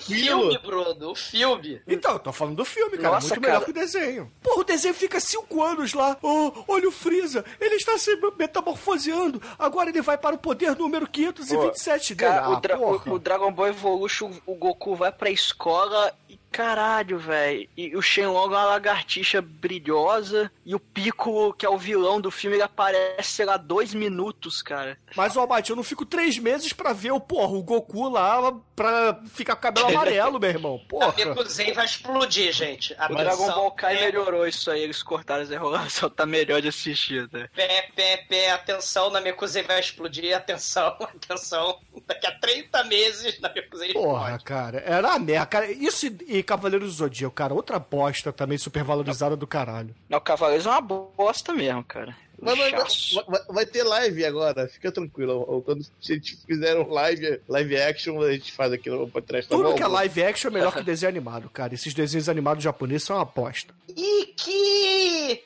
[0.00, 1.80] O filme, Bruno, o filme.
[1.86, 3.14] Então, eu tô falando do filme, cara.
[3.14, 3.52] Nossa, muito cara.
[3.54, 4.32] melhor que o desenho.
[4.42, 6.16] Porra, o desenho fica cinco anos lá.
[6.22, 9.40] Oh, olha o Freeza, ele está se metamorfoseando.
[9.58, 12.30] Agora ele vai para o poder número 527 dele.
[12.30, 16.39] Cara, Ah, o, Dra- o- o Dragon Ball Evolution, o Goku vai pra escola e
[16.50, 17.68] caralho, velho.
[17.76, 20.50] E o Shenlong é uma lagartixa brilhosa.
[20.64, 24.62] E o Piccolo, que é o vilão do filme, ele aparece, sei lá, dois minutos,
[24.62, 24.98] cara.
[25.16, 28.52] Mas, ó, Mate, eu não fico três meses pra ver o, porra, o Goku lá
[28.80, 30.80] pra ficar com o cabelo amarelo, meu irmão.
[30.86, 31.14] A Porra.
[31.16, 32.92] Mekuzei vai explodir, gente.
[32.94, 36.62] O Atenção, Dragon Ball Kai pé, melhorou isso aí, eles cortaram as enrolações, tá melhor
[36.62, 37.48] de assistir, né?
[37.54, 41.78] Pé, pé, pé, atenção, na Mekuzei vai explodir, atenção, atenção.
[42.06, 45.46] Daqui a 30 meses, na Mekuzei Porra, cara, era a merda.
[45.46, 49.94] Cara, isso e, e Cavaleiro do Zodíaco, cara, outra bosta também supervalorizada do caralho.
[50.08, 52.16] Não, o Cavaleiros é uma bosta mesmo, cara.
[52.42, 55.62] Mas vai, vai- vai- ter live agora, fica tranquilo.
[55.62, 59.48] Quando a gente fizer um live, live action, a gente faz aqui no podcast.
[59.50, 59.74] tá Tudo bom?
[59.74, 61.74] que é live action é melhor que desenho animado, cara.
[61.74, 63.74] Esses desenhos animados japoneses são uma aposta.
[63.94, 65.42] Iki!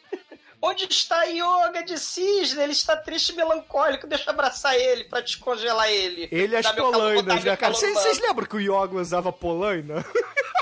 [0.62, 2.62] Onde está a Yoga de Cisne?
[2.62, 4.07] Ele está triste e melancólico.
[4.07, 6.26] Deixa eu abraçar ele pra descongelar ele.
[6.33, 7.74] Ele e as calor, botar polainas, né, cara?
[7.74, 10.02] vocês lembram que o Yoga usava polaina?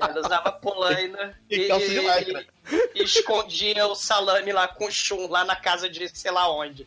[0.00, 2.46] Ela usava polaina E calça de lycra.
[2.94, 6.86] e escondia o salame lá com o chum lá na casa de sei lá onde.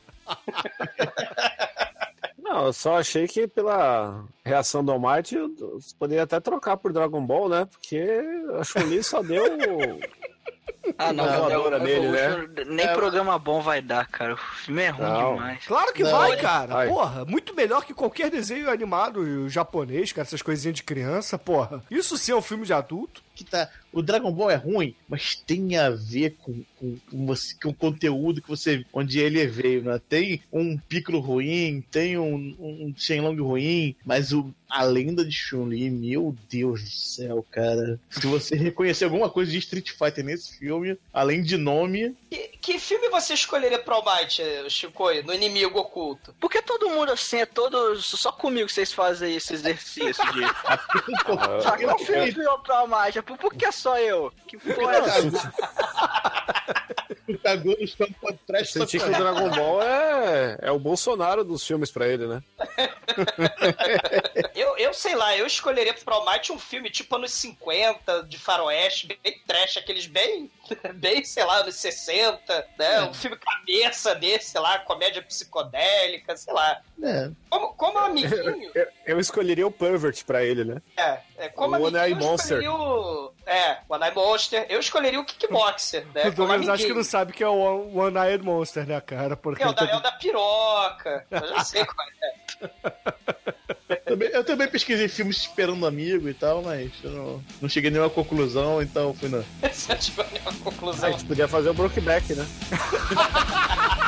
[2.38, 5.50] Não, eu só achei que pela reação do Almighty, eu
[5.98, 7.66] poderia até trocar por Dragon Ball, né?
[7.66, 8.04] Porque
[8.60, 9.46] a Chun-Li só deu
[10.98, 12.48] Ah, não, não, voadora nele, não, né?
[12.68, 14.34] Nem programa bom vai dar, cara.
[14.34, 15.36] O filme é ruim Não.
[15.36, 15.66] demais.
[15.66, 16.74] Claro que Não, vai, cara.
[16.74, 16.88] vai.
[16.88, 21.84] Porra, muito melhor que qualquer desenho animado japonês, cara, essas coisinhas de criança, porra.
[21.90, 23.22] Isso sim é um filme de adulto.
[23.36, 23.70] que tá.
[23.92, 27.74] O Dragon Ball é ruim, mas tem a ver com, com, com, você, com o
[27.74, 28.86] conteúdo que você.
[28.94, 30.00] onde ele veio, né?
[30.08, 35.90] Tem um Piccolo ruim, tem um, um Shenlong ruim, mas o, a lenda de Chun-Li,
[35.90, 38.00] meu Deus do céu, cara.
[38.10, 42.16] Se você reconhecer alguma coisa de Street Fighter nesse filme, além de nome.
[42.30, 46.34] Que, que filme você escolheria pro Almighty, Chico, no inimigo oculto?
[46.40, 48.00] Por que todo mundo assim é todo.
[48.02, 50.42] Só comigo que vocês fazem esse exercício de.
[51.62, 53.16] Só que eu filme pior pra mais.
[53.16, 54.32] Por, por que só eu?
[54.48, 55.54] Que porra é essa?
[57.44, 58.76] Cagou nos campos pra trás.
[58.76, 62.44] Eu senti que o Dragon Ball é, é o Bolsonaro dos filmes pra ele, né?
[64.56, 69.08] Eu, eu sei lá, eu escolheria pro Almighty um filme tipo anos 50, de faroeste,
[69.08, 70.50] bem trash, aqueles bem,
[70.96, 73.02] bem, sei lá, anos 60, né?
[73.04, 76.82] Um filme cabeça desse, sei lá, comédia psicodélica, sei lá.
[77.04, 77.30] É.
[77.50, 80.82] Como, como amiguinho, Eu, eu escolheria o Pervert pra ele, né?
[80.98, 82.58] é, é como O amiguinho, One Eye eu Monster.
[82.60, 83.34] escolheria o...
[83.54, 84.66] É, One Eye Monster.
[84.70, 86.28] Eu escolheria o Kickboxer, né?
[86.28, 89.36] o Douglas acho que não sabe que é o One Eyed Monster, né, cara?
[89.36, 91.26] Porque É o ele da, tá- da piroca.
[91.30, 92.32] Eu já sei qual é.
[94.06, 97.94] Também- eu também pesquisei filmes esperando amigo e tal, mas eu não, não cheguei a
[97.94, 99.40] nenhuma conclusão, então fui na.
[99.90, 101.12] Eu tiver nenhuma A conclusão.
[101.12, 102.46] gente podia fazer o Brokeback, né?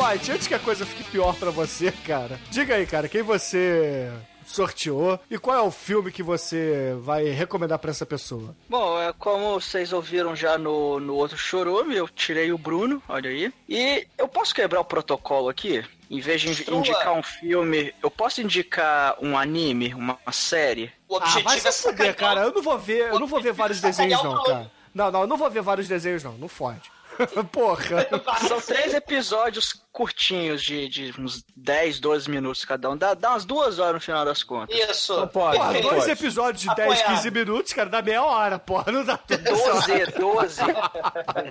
[0.00, 3.20] Bom, Mike, antes que a coisa fique pior pra você, cara, diga aí, cara, quem
[3.20, 4.10] você
[4.46, 8.56] sorteou e qual é o filme que você vai recomendar pra essa pessoa?
[8.66, 13.28] Bom, é, como vocês ouviram já no, no outro chorume, eu tirei o Bruno, olha
[13.28, 13.52] aí.
[13.68, 15.84] E eu posso quebrar o protocolo aqui?
[16.10, 16.78] Em vez de Destrua.
[16.78, 20.90] indicar um filme, eu posso indicar um anime, uma, uma série?
[21.06, 22.40] O Ah, vai objetivo se é fuder, sacanear cara.
[22.40, 24.72] Eu não vou ver, eu não vou ver vários desenhos, não, cara.
[24.94, 26.32] Não, não, eu não vou ver vários desenhos, não.
[26.32, 26.90] Não fode.
[27.52, 28.06] Porra.
[28.48, 32.96] São três episódios curtinhos, de, de uns 10, 12 minutos cada um.
[32.96, 34.76] Dá, dá umas duas horas no final das contas.
[34.90, 35.16] Isso.
[35.18, 36.10] Não pode, Porra, não dois pode.
[36.12, 37.16] episódios de 10, Apoiado.
[37.16, 38.92] 15 minutos, cara, dá meia hora, porra.
[38.92, 39.42] Não dá tudo.
[39.42, 40.60] 12, 12.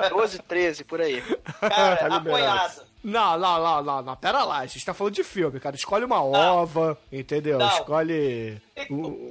[0.10, 1.21] 12, 13, por aí.
[1.60, 2.89] Cara, Tá apoiado.
[3.01, 4.15] Não, não, não, não, não.
[4.17, 5.73] Pera lá, a gente tá falando de filme, cara.
[5.75, 7.58] Escolhe uma ova, entendeu?
[7.58, 7.67] Não.
[7.69, 8.62] Escolhe.
[8.75, 8.88] Tem,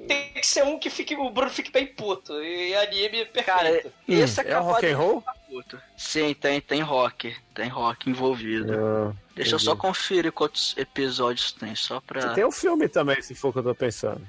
[0.06, 2.32] tem que ser um que fique, o Bruno fique bem puto.
[2.42, 3.44] E anime perfeito.
[3.44, 5.24] Cara, esse é É rock and roll?
[5.58, 5.80] Puto.
[5.96, 7.34] Sim, tem, tem rock.
[7.54, 8.72] Tem rock envolvido.
[8.72, 12.34] Ah, Deixa eu só conferir quantos episódios tem, só pra...
[12.34, 14.20] Tem o filme também, se for o que eu tô pensando.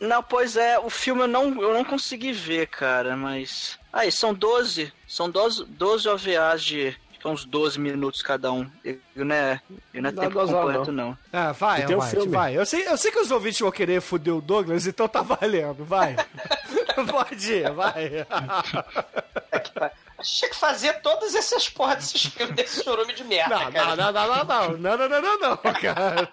[0.00, 3.78] Não, pois é, o filme eu não, eu não consegui ver, cara, mas...
[3.92, 8.68] Aí, são 12, são 12, 12 OVAs de de uns 12 minutos cada um.
[8.84, 9.60] Eu não é,
[9.94, 11.16] eu não é tempo completo, não.
[11.32, 12.32] Ah, vai, tem o Almighty, filme.
[12.32, 12.58] vai.
[12.58, 15.84] Eu sei, eu sei que os ouvintes vão querer foder o Douglas, então tá valendo,
[15.84, 16.16] vai.
[17.08, 18.26] Pode ir, vai.
[20.22, 23.72] A gente tinha que fazer todas essas porra desses filmes desse chorume de merda, Não,
[23.72, 23.96] cara.
[23.96, 26.32] não, não, não, não, não, não, não, não, não, não, cara.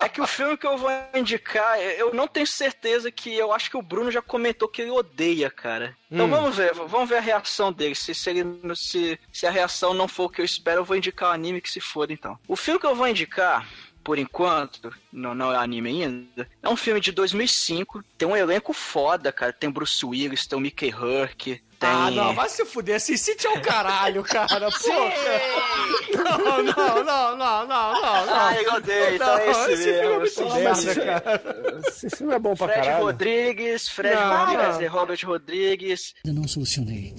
[0.00, 3.70] É que o filme que eu vou indicar, eu não tenho certeza que eu acho
[3.70, 5.96] que o Bruno já comentou que ele odeia, cara.
[6.10, 6.30] Então Hum.
[6.30, 7.94] vamos ver, vamos ver a reação dele.
[7.94, 10.96] Se, se, ele, se, se a reação não for o que eu espero, eu vou
[10.96, 12.36] indicar o anime que se foda então.
[12.48, 13.64] O filme que eu vou indicar,
[14.02, 18.02] por enquanto, não, não é anime ainda, é um filme de 2005.
[18.16, 19.52] Tem um elenco foda, cara.
[19.52, 21.60] Tem Bruce Willis, tem o Mickey Herc.
[21.78, 21.88] Tem...
[21.88, 22.96] Ah, não, vai se fuder.
[22.96, 24.68] Assim, City é o caralho, cara.
[24.72, 26.22] Porra.
[26.24, 28.34] Não, não, não, não, não, não, não.
[28.34, 31.06] Ah, eu odeio, então é esse esse filme é muito esse merda, filme.
[31.06, 31.42] cara.
[31.88, 33.04] Esse filme é bom pra Fred caralho.
[33.04, 34.82] Rodrigues, Fred Não, Rodrigues não.
[34.82, 36.14] e Robert Rodrigues.
[36.26, 37.14] Ainda não solucionei.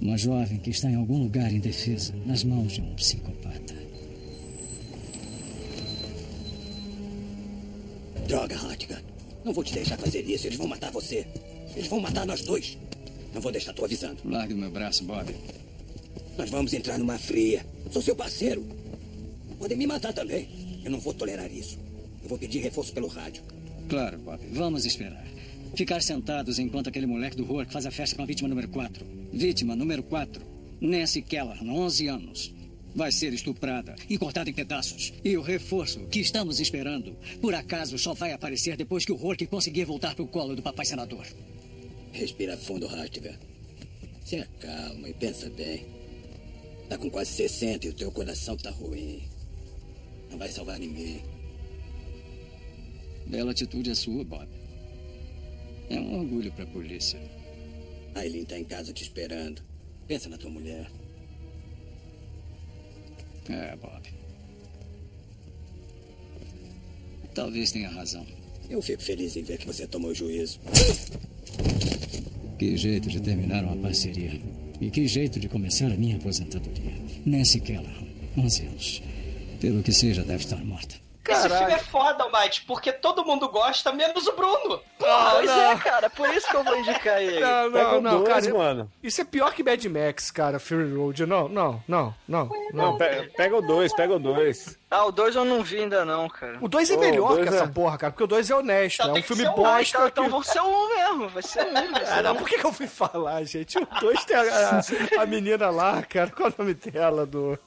[0.00, 3.35] Uma jovem que está em algum lugar indefesa, nas mãos de um psicopata.
[8.26, 9.00] Droga, Hartigan.
[9.44, 10.46] Não vou te deixar fazer isso.
[10.46, 11.26] Eles vão matar você.
[11.74, 12.76] Eles vão matar nós dois.
[13.32, 14.18] Não vou deixar, tô avisando.
[14.24, 15.32] Largue do meu braço, Bob.
[16.36, 17.64] Nós vamos entrar numa fria.
[17.90, 18.66] Sou seu parceiro.
[19.58, 20.48] Podem me matar também.
[20.84, 21.78] Eu não vou tolerar isso.
[22.22, 23.42] Eu vou pedir reforço pelo rádio.
[23.88, 24.40] Claro, Bob.
[24.52, 25.24] Vamos esperar.
[25.76, 29.06] Ficar sentados enquanto aquele moleque do Rourke faz a festa com a vítima número 4.
[29.32, 30.42] Vítima número 4.
[30.80, 32.54] Nancy Keller, 11 anos.
[32.96, 35.12] Vai ser estuprada e cortada em pedaços.
[35.22, 39.46] E o reforço que estamos esperando, por acaso, só vai aparecer depois que o Rourke
[39.46, 41.26] conseguir voltar pro colo do papai senador.
[42.10, 43.38] Respira fundo, Hartiver.
[44.24, 45.84] Se acalma e pensa bem.
[46.88, 49.28] Tá com quase 60 e o teu coração tá ruim.
[50.30, 51.22] Não vai salvar ninguém.
[53.26, 54.48] Bela atitude a sua, Bob.
[55.90, 57.20] É um orgulho pra polícia.
[58.14, 59.62] Aileen tá em casa te esperando.
[60.08, 60.90] Pensa na tua mulher.
[63.48, 64.02] É, Bob.
[67.34, 68.26] Talvez tenha razão.
[68.68, 70.58] Eu fico feliz em ver que você tomou juízo.
[72.58, 74.40] Que jeito de terminar uma parceria.
[74.80, 76.94] E que jeito de começar a minha aposentadoria.
[77.24, 77.94] Nancy Keller,
[78.36, 79.02] 11 anos.
[79.60, 80.96] Pelo que seja, deve estar morta.
[81.28, 84.80] Esse filme é foda, Mike, porque todo mundo gosta, menos o Bruno.
[85.04, 85.60] Ah, pois não.
[85.72, 87.38] é, cara, por isso que eu vou indicar ele.
[87.40, 88.58] Não, Pega não, o não, dois, cara.
[88.58, 88.92] mano.
[89.02, 91.26] Isso é pior que Mad Max, cara, Fury Road.
[91.26, 92.50] Não, não, não, não.
[92.72, 94.78] Não, pe- pega o dois, pega o dois.
[94.88, 96.58] Ah, o 2 eu não vi ainda não, cara.
[96.60, 98.54] O 2 é melhor o dois que essa é- porra, cara, porque o 2 é
[98.54, 99.02] honesto.
[99.02, 99.96] Então é um filme ser um, bosta.
[99.98, 101.72] então, então que- vou ser um mesmo, vai ser um.
[101.92, 102.36] Vai ser Ah, não, um.
[102.36, 103.76] por que, que eu fui falar, gente?
[103.78, 104.42] O 2 tem a,
[105.18, 106.30] a, a menina lá, cara.
[106.30, 107.26] Qual é o nome dela?
[107.26, 107.58] Do...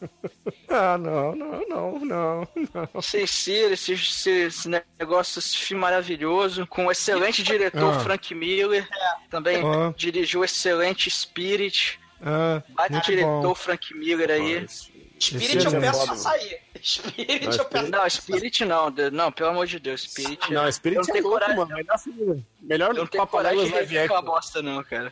[0.70, 2.48] Ah, não, não, não, não,
[2.94, 3.02] não.
[3.02, 8.00] Cecília, esse, esse, esse negócio, esse filme maravilhoso, com o excelente diretor Ah.
[8.00, 8.88] Frank Miller,
[9.30, 9.94] também Ah.
[9.96, 13.56] dirigiu o excelente Spirit, Ah, bate diretor bom.
[13.56, 14.68] Frank Miller aí.
[15.20, 16.60] Spirit Esse eu é peço pra sair.
[16.82, 17.92] Spirit Não, eu peço.
[17.92, 20.52] Não, Spirit não, não, pelo amor de Deus, Spirit.
[20.54, 21.76] Não, eu Spirit não é louco, coragem, mano.
[21.76, 22.46] Melhor filme.
[22.62, 25.12] Melhor não Papaléguas coragem de ver aquela bosta não, cara.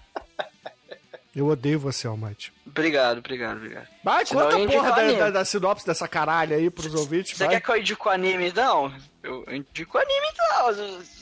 [1.35, 2.51] Eu odeio você, Almighty.
[2.67, 3.87] Obrigado, obrigado, obrigado.
[4.03, 7.47] Vai, Senão conta a porra da, da, da sinopse dessa caralho aí pros ouvintes, Você
[7.47, 8.93] quer que eu indico anime, então?
[9.23, 10.47] Eu indico anime, então.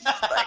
[0.04, 0.46] Tá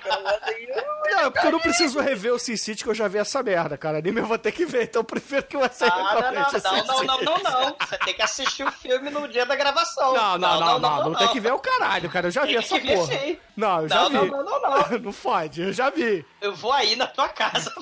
[1.12, 3.78] Não, porque eu não preciso rever o Sin City que eu já vi essa merda,
[3.78, 3.98] cara.
[3.98, 6.86] Anime eu vou ter que ver, então eu prefiro que você Ah, não, não, o
[6.86, 7.76] não, não, não, não, não.
[7.82, 10.14] Você tem que assistir o filme no dia da gravação.
[10.14, 12.28] Não, não, não, não, não, tem que ver o caralho, cara.
[12.28, 13.14] Eu já vi essa porra.
[13.58, 14.16] Não, eu já Não, vi.
[14.16, 15.00] não, não, não, não.
[15.00, 16.26] Não fode, eu já vi.
[16.40, 17.74] Eu vou aí na tua casa.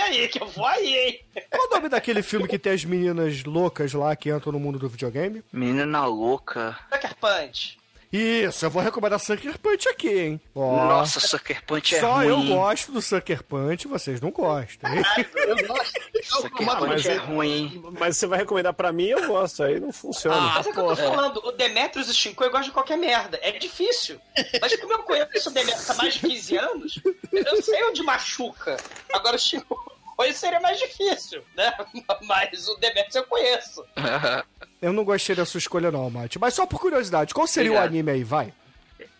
[0.00, 1.20] Olha aí, que eu vou aí, hein?
[1.50, 4.78] Qual o nome daquele filme que tem as meninas loucas lá que entram no mundo
[4.78, 5.44] do videogame?
[5.52, 6.78] Menina louca.
[6.90, 7.78] Sucker Punch.
[8.12, 10.40] Isso, eu vou recomendar Sucker Punch aqui, hein?
[10.52, 12.26] Ó, Nossa, Sucker Punch é Só ruim.
[12.26, 15.02] eu gosto do Sucker Punch, vocês não gostam, hein?
[15.34, 15.92] Eu gosto.
[16.24, 17.82] Sucker Punch coisa- é ruim.
[18.00, 19.62] Mas você vai recomendar pra mim, eu gosto.
[19.62, 20.40] Aí não funciona.
[20.40, 22.98] Mas é o que eu tô falando, o Demetrius e o Shinkoi gostam de qualquer
[22.98, 23.38] merda.
[23.42, 24.20] É difícil.
[24.60, 26.98] Mas como eu conheço o Demetrius há mais de 15 anos,
[27.32, 28.76] eu sei onde machuca.
[29.12, 29.38] Agora o
[30.20, 31.72] Shinkoi seria mais difícil, né?
[32.22, 33.84] Mas o Demetrius eu conheço.
[34.80, 36.38] Eu não gostei da sua escolha, não, Mate.
[36.38, 37.92] Mas só por curiosidade, qual seria o Obrigado.
[37.92, 38.24] anime aí?
[38.24, 38.50] Vai.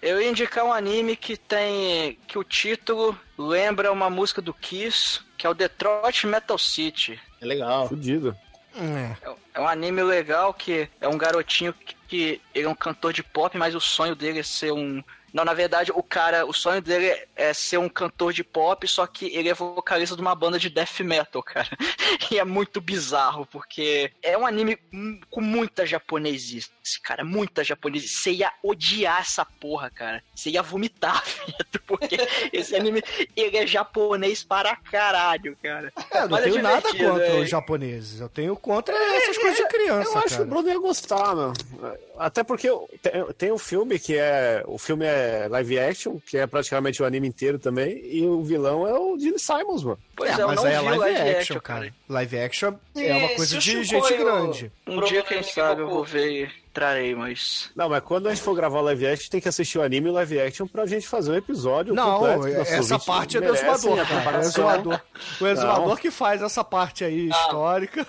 [0.01, 2.19] Eu ia indicar um anime que tem.
[2.27, 7.21] que o título lembra uma música do Kiss, que é o Detroit Metal City.
[7.43, 7.87] É legal.
[7.89, 8.35] Fudido.
[8.75, 9.17] É.
[9.53, 13.23] É um anime legal que é um garotinho que, que ele é um cantor de
[13.23, 15.05] pop, mas o sonho dele é ser um.
[15.33, 19.07] Não, na verdade, o cara, o sonho dele é ser um cantor de pop, só
[19.07, 21.69] que ele é vocalista de uma banda de death metal, cara.
[22.31, 24.79] E é muito bizarro, porque é um anime
[25.31, 26.71] com muita japonesice,
[27.03, 28.15] cara, muita japonesice.
[28.15, 30.23] Você ia odiar essa porra, cara.
[30.35, 32.17] Você ia vomitar, filho, porque
[32.53, 33.03] esse anime,
[33.37, 35.93] ele é japonês para caralho, cara.
[36.11, 37.41] É, eu não Mas é tenho nada divertido, contra é.
[37.41, 38.21] os japoneses.
[38.21, 40.43] Eu tenho contra essas coisas de criança, Eu acho que cara.
[40.43, 41.53] o Bruno ia gostar, meu.
[42.21, 42.69] Até porque
[43.01, 44.63] tem, tem um filme que é.
[44.67, 48.87] O filme é live action, que é praticamente o anime inteiro também, e o vilão
[48.87, 49.99] é o Gene Simons, mano.
[50.15, 51.95] Pois é, é, mas não aí é live, live action, action, cara.
[52.11, 54.71] Live action é uma E coisa de gente grande.
[54.87, 57.71] Um dia, quem sabe, eu vou ver e trarei, mas.
[57.75, 60.09] Não, mas quando a gente for gravar o live action, tem que assistir o anime
[60.09, 62.59] e o live action pra gente fazer um episódio Não, completo.
[62.59, 64.37] nossos essa parte é do exumador, cara.
[64.37, 65.01] É o exumador.
[65.41, 68.07] O exumador que faz essa parte aí histórica.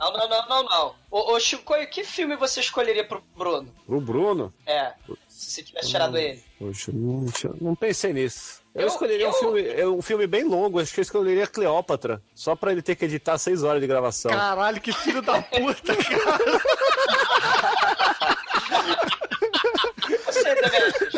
[0.00, 0.99] Não, não, não, não, não.
[1.10, 1.38] Ô, ô
[1.90, 3.68] que filme você escolheria pro Bruno?
[3.88, 4.54] O Bruno?
[4.64, 4.92] É,
[5.26, 6.40] se tivesse tirado ele.
[6.58, 7.26] Poxa, não,
[7.60, 8.60] não pensei nisso.
[8.72, 11.46] Eu, Eu- escolheria eu- Um, filme, é um filme bem longo, acho que eu escolheria
[11.48, 14.30] Cleópatra, só pra ele ter que editar seis horas de gravação.
[14.30, 16.60] Caralho, que filho da puta, cara.
[20.26, 21.14] Você, Demetrius.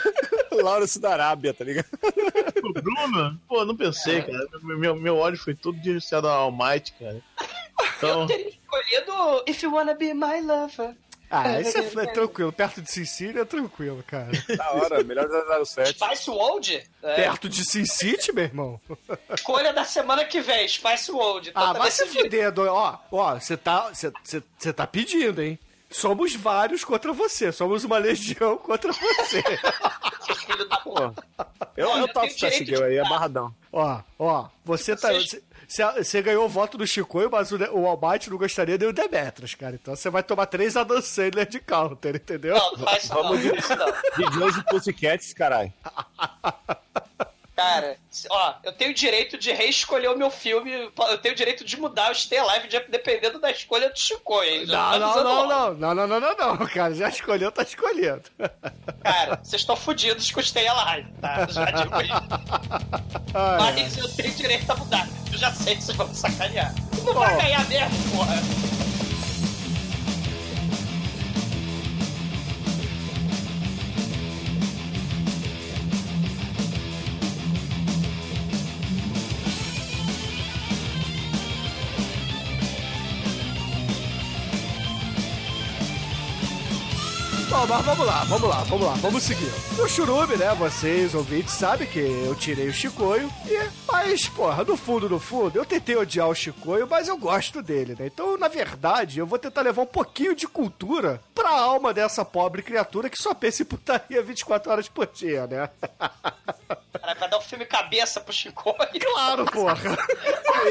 [0.62, 1.86] Lawrence da Arábia, tá ligado?
[2.62, 3.40] O Bruno?
[3.48, 4.46] Pô, não pensei, cara.
[4.62, 7.20] Meu, meu ódio foi todo direcionado ao Almighty, cara.
[7.96, 9.01] Então, Eu teria escolhido
[9.46, 10.94] If You Wanna Be My Lover.
[11.34, 12.52] Ah, isso é, é tranquilo.
[12.52, 14.28] Perto de Sin é tranquilo, cara.
[14.54, 15.98] Da hora, melhor da 07.
[15.98, 16.82] Spice World?
[17.02, 17.14] É.
[17.14, 18.78] Perto de Sin City, meu irmão.
[19.34, 21.48] Escolha da semana que vem, Spice World.
[21.48, 22.66] Então Ah, tá vai se fuder, do...
[22.70, 25.58] ó, ó, você tá, você- você você tá pedindo, hein?
[25.90, 29.42] Somos vários contra você, somos uma legião contra você.
[30.26, 30.94] seus filhos da Pô,
[31.76, 33.54] eu, Olha, eu topo girl aí, é barradão.
[33.72, 35.08] Ó, ó, você tá.
[35.12, 35.40] Vocês-
[35.72, 39.54] Você, ganhou o voto do Chicoio, mas o, o Almighty não gostaria nem o Demetrius,
[39.54, 39.74] cara.
[39.74, 42.54] Então você vai tomar três Adam Sandler de counter, entendeu?
[42.54, 43.92] Não, não faz isso não, Vamos não faz isso não.
[44.16, 45.72] De Jones e Pussycats, caralho.
[47.54, 47.98] Cara,
[48.30, 51.76] ó, eu tenho o direito de reescolher o meu filme, eu tenho o direito de
[51.78, 54.64] mudar o Stay Alive de- dependendo da escolha do Chico, hein?
[54.66, 56.94] Não, tô não, não, não, não, não, não, não, não, cara.
[56.94, 58.22] Já escolheu, tá escolhendo.
[59.02, 61.46] Cara, vocês estão fodidos com o Stay Alive, tá?
[61.46, 61.94] Já digo.
[63.34, 65.06] Ai, Mas eu tenho direito a mudar.
[65.30, 66.74] Eu já sei que vocês vão me sacanear.
[67.04, 67.20] Não Bom.
[67.20, 68.34] vai ganhar mesmo, porra.
[87.62, 89.52] Bom, mas vamos lá, vamos lá, vamos lá, vamos seguir.
[89.76, 94.76] No churume, né, vocês, ouvintes, sabem que eu tirei o Chicoio, e, mas, porra, no
[94.76, 98.06] fundo, no fundo, eu tentei odiar o Chicoio, mas eu gosto dele, né?
[98.06, 102.62] Então, na verdade, eu vou tentar levar um pouquinho de cultura pra alma dessa pobre
[102.62, 105.70] criatura que só pensa em putaria 24 horas por dia, né?
[106.00, 108.74] Cara, vai dar um filme cabeça pro Chico.
[109.00, 109.96] Claro, porra.
[110.64, 110.70] É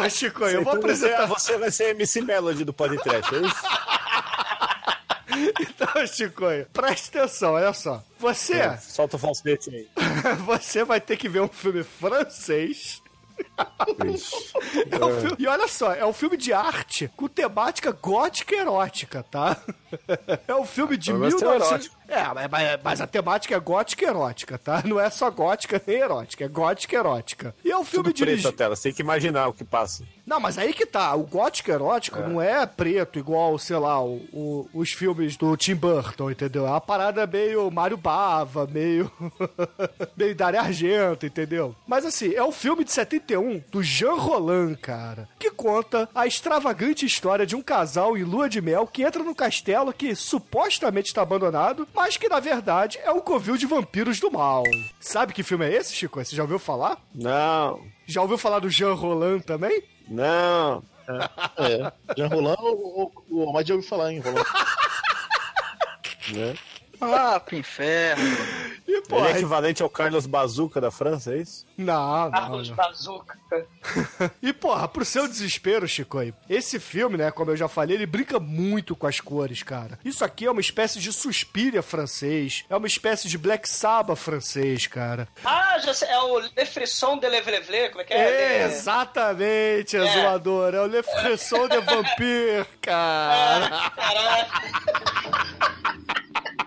[0.00, 1.26] Então, Chicoio, eu vou apresentar...
[1.26, 3.56] você vai ser MC Melody do podcast, é isso?
[5.58, 8.02] Então, Chicoio, presta atenção, olha só.
[8.18, 8.54] Você...
[8.54, 9.88] É, solta o falsete aí.
[10.44, 13.00] você vai ter que ver um filme francês.
[14.90, 19.24] É um filme- e olha só, é um filme de arte com temática gótica erótica,
[19.30, 19.56] tá?
[20.46, 21.66] É um filme de de 1900...
[21.68, 21.96] erótico.
[22.08, 24.82] É, mas- mas, a temática é gótica erótica, tá?
[24.84, 27.54] Não é só gótica nem erótica, é gótica erótica.
[27.64, 30.04] E é um filme Tudo preto a tela, você tem que imaginar o que passa.
[30.26, 31.14] Não, mas aí que tá.
[31.14, 35.74] O gótico erótico não é preto igual, sei lá, o- o- os filmes do Tim
[35.74, 36.66] Burton, entendeu?
[36.66, 39.10] É uma parada meio Mário Bava, meio.
[40.16, 41.74] meio Dario Argento, entendeu?
[41.86, 47.04] Mas assim, é um filme de 71 do Jean Roland, cara, que conta a extravagante
[47.04, 51.22] história de um casal em lua de mel que entra no castelo que supostamente está
[51.22, 54.62] abandonado, mas que na verdade é um covil de vampiros do mal.
[55.00, 56.22] Sabe que filme é esse, Chico?
[56.24, 56.98] Você já ouviu falar?
[57.14, 59.82] Não, Já ouviu falar do Jean Roland também?
[60.08, 60.82] não.
[61.58, 61.92] É.
[62.16, 64.20] Já Roland ou o Almighty já ouviu falar, hein?
[64.20, 64.44] Roland.
[66.32, 66.54] Né?
[67.00, 68.22] Ah, pro inferno.
[68.86, 71.64] E, pô, Ele é equivalente ao Carlos Bazuca da França, é isso?
[71.78, 72.76] Não, não, Carlos não.
[72.76, 73.38] Bazuca.
[74.42, 78.06] E, porra, pro seu desespero, Chico, aí, esse filme, né, como eu já falei, ele
[78.06, 79.98] brinca muito com as cores, cara.
[80.04, 84.86] Isso aqui é uma espécie de Suspiria francês, é uma espécie de Black Sabbath francês,
[84.86, 85.26] cara.
[85.44, 88.18] Ah, já sei, é o Le Frisson de Levrevle, como é que é?
[88.18, 88.64] É, É.
[88.66, 90.12] exatamente, É.
[90.12, 90.74] zoador.
[90.74, 93.90] É o Le Frisson de Vampire, cara.
[93.90, 94.46] Caralho.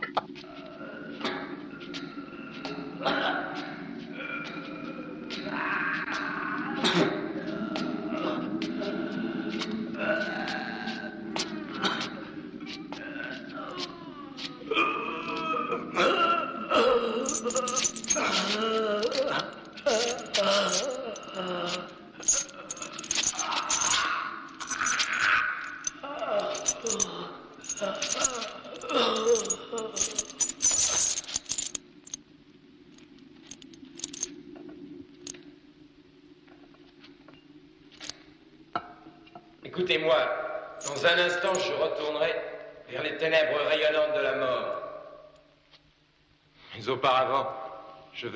[3.06, 3.44] Uh...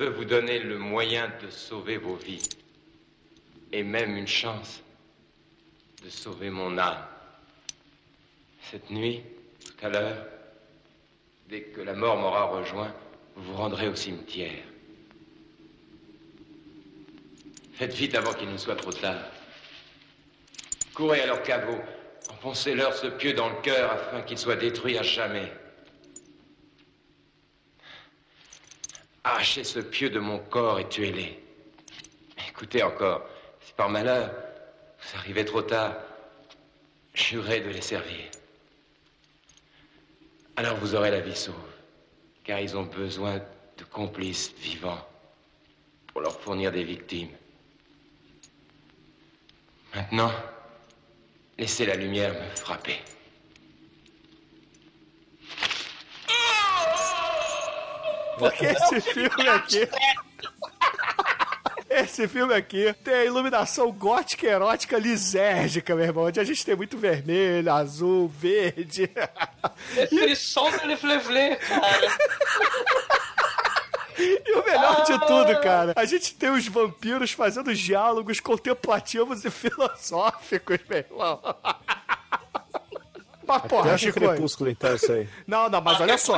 [0.08, 2.48] veux vous donner le moyen de sauver vos vies.
[3.72, 4.82] Et même une chance
[6.02, 7.04] de sauver mon âme.
[8.70, 9.22] Cette nuit,
[9.64, 10.26] tout à l'heure,
[11.48, 12.94] dès que la mort m'aura rejoint,
[13.36, 14.64] vous vous rendrez au cimetière.
[17.74, 19.22] Faites vite avant qu'il ne soit trop tard.
[20.94, 21.78] Courez à leur caveau,
[22.30, 25.52] enfoncez-leur ce pieu dans le cœur afin qu'il soit détruit à jamais.
[29.24, 31.42] Arrachez ce pieu de mon corps et tuez-les.
[32.48, 33.22] Écoutez encore,
[33.60, 34.30] si par malheur
[35.00, 35.96] vous arrivez trop tard,
[37.14, 38.30] jurez de les servir.
[40.56, 41.54] Alors vous aurez la vie sauve,
[42.44, 45.06] car ils ont besoin de complices vivants
[46.08, 47.30] pour leur fournir des victimes.
[49.94, 50.32] Maintenant,
[51.58, 52.98] laissez la lumière me frapper.
[58.38, 59.88] Porque esse filme aqui.
[61.90, 66.24] Esse filme aqui tem a iluminação gótica erótica lisérgica, meu irmão.
[66.26, 69.10] Onde a gente tem muito vermelho, azul, verde.
[70.08, 72.18] Frisson do Leflevle, cara.
[74.18, 79.50] E o melhor de tudo, cara, a gente tem os vampiros fazendo diálogos contemplativos e
[79.50, 81.40] filosóficos, meu irmão.
[83.46, 84.20] Mas, porra, Até Chico.
[84.20, 85.26] crepúsculo, então, isso aí.
[85.46, 86.36] Não, não, mas olha só.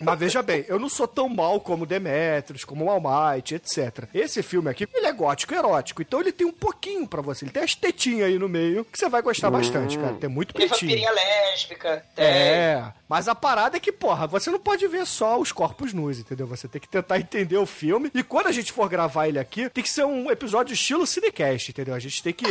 [0.00, 4.04] Mas veja bem, eu não sou tão mal como Demetrius, como o Almighty, etc.
[4.14, 7.44] Esse filme aqui, ele é gótico erótico, então ele tem um pouquinho pra você.
[7.44, 10.14] Ele tem as tetinhas aí no meio, que você vai gostar bastante, cara.
[10.14, 10.90] Tem muito Tem peitinho.
[10.90, 12.04] vampirinha lésbica.
[12.14, 12.24] Tem.
[12.24, 16.18] É, mas a parada é que, porra, você não pode ver só os corpos nus,
[16.18, 16.46] entendeu?
[16.46, 18.10] Você tem que tentar entender o filme.
[18.14, 21.70] E quando a gente for gravar ele aqui, tem que ser um episódio estilo Cinecast,
[21.70, 21.94] entendeu?
[21.94, 22.46] A gente tem que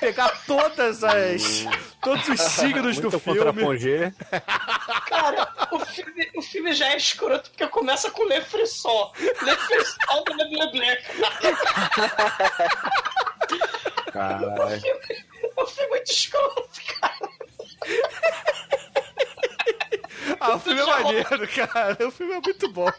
[0.00, 1.66] pegar todas as.
[2.00, 3.38] todos os signos do Muito filme.
[3.40, 4.12] contrapongê.
[5.08, 9.12] Cara, o filme, o filme já é escroto porque começa com Le Frisson.
[9.18, 10.96] Le Frisson do Leblé,
[14.12, 14.52] Caralho.
[15.56, 16.68] O filme é muito escroto,
[17.00, 17.28] cara.
[20.40, 22.06] Ah, o filme é maneiro, cara.
[22.06, 22.92] O filme é muito bom.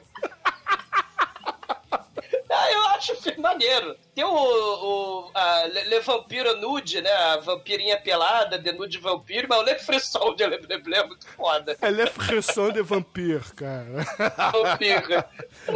[2.63, 3.95] Ah, eu acho maneiro.
[4.15, 7.11] Tem o, o a Le, Le Vampiro Nude, né?
[7.11, 11.75] A vampirinha pelada, de nude vampiro, mas o Le Frisson de Leblé é muito foda.
[11.81, 14.05] É Le Frisson de Vampire, cara.
[14.51, 15.23] Vampiro.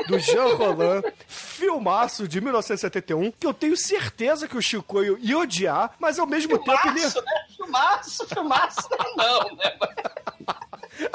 [0.07, 5.93] Do Jean Roland, filmaço de 1971, que eu tenho certeza que o Chicoio ia odiar,
[5.99, 6.99] mas ao mesmo tempo ele.
[6.99, 7.45] Filmaço, né?
[7.55, 8.89] Filmaço, filmaço.
[9.17, 9.77] Não, né?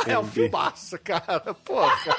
[0.06, 1.54] É um filmaço, cara.
[1.64, 2.16] Porra.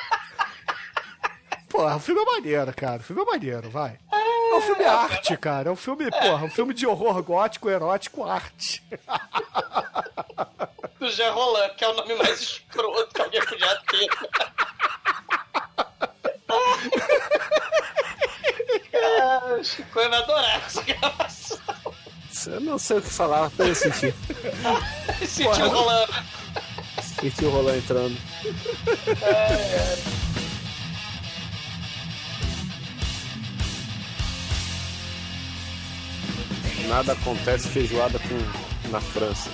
[1.74, 2.98] Porra, o filme é maneiro, cara.
[3.02, 3.98] O filme é maneiro, vai.
[4.12, 5.70] É um filme arte, cara.
[5.70, 8.84] É um filme, porra, um filme de horror gótico, erótico, arte.
[11.00, 14.08] Do Jean Roland, que é o nome mais escroto que alguém podia ter.
[18.94, 21.58] Ah, o Chico vai adorar essa gravação.
[22.46, 24.14] Eu não sei o que falar, apenas senti.
[25.26, 26.14] Sentiu rolando.
[27.02, 28.18] Senti o Roland entrando.
[36.88, 39.50] Nada acontece feijoada com, na França.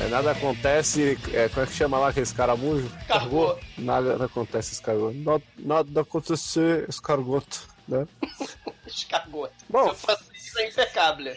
[0.00, 1.18] É, nada acontece.
[1.32, 2.90] É, como é que chama lá aqueles caramujos?
[3.06, 3.56] Cargô.
[3.76, 5.12] Nada acontece escargot.
[5.14, 7.46] Nada, nada acontece escargot,
[7.86, 8.06] né?
[8.86, 9.50] Escargot.
[9.68, 9.84] Bom.
[9.84, 11.36] Seu francês é impecável.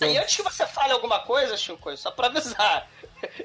[0.00, 2.88] Ah, e antes que você fale alguma coisa, Chico, só pra avisar.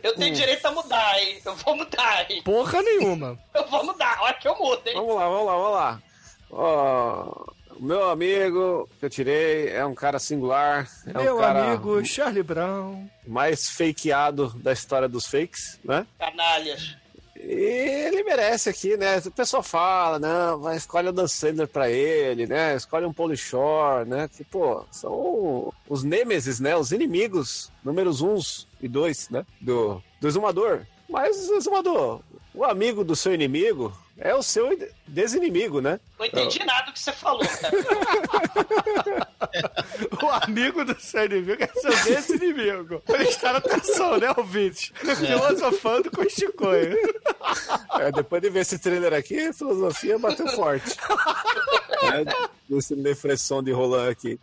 [0.03, 0.35] Eu tenho Hum.
[0.35, 1.41] direito a mudar, hein?
[1.45, 2.41] Eu vou mudar, hein?
[2.43, 3.39] Porra nenhuma.
[3.55, 4.93] Eu vou mudar, olha que eu mudo, hein?
[4.95, 6.01] Vamos lá, vamos lá, vamos lá.
[6.51, 10.89] Ó, o meu amigo que eu tirei é um cara singular.
[11.07, 13.07] É Meu um cara amigo Charlie Brown.
[13.27, 16.05] mais fakeado da história dos fakes, né?
[16.19, 16.95] Canalhas.
[17.35, 19.17] E ele merece aqui, né?
[19.25, 22.75] O pessoal fala, não, vai escolhe o Dan Sandler pra ele, né?
[22.75, 24.29] Escolhe um Polishore, né?
[24.29, 26.75] Que, pô, são os nêmesis, né?
[26.77, 29.45] Os inimigos, números uns e dois, né?
[29.59, 30.85] Do, do Exumador.
[31.09, 32.21] Mas, Exumador,
[32.53, 35.99] o amigo do seu inimigo é o seu desinimigo, né?
[36.19, 37.73] Não entendi nada do que você falou, cara.
[40.23, 42.99] O amigo do seu inimigo é seu desse inimigo.
[43.01, 44.93] Prestar atenção, né, ouvinte?
[44.95, 46.97] Filosofando com o Chicoio.
[47.99, 50.97] É, depois de ver esse trailer aqui, a filosofia bateu forte.
[52.03, 54.39] é, desse Lefresson de Roland aqui.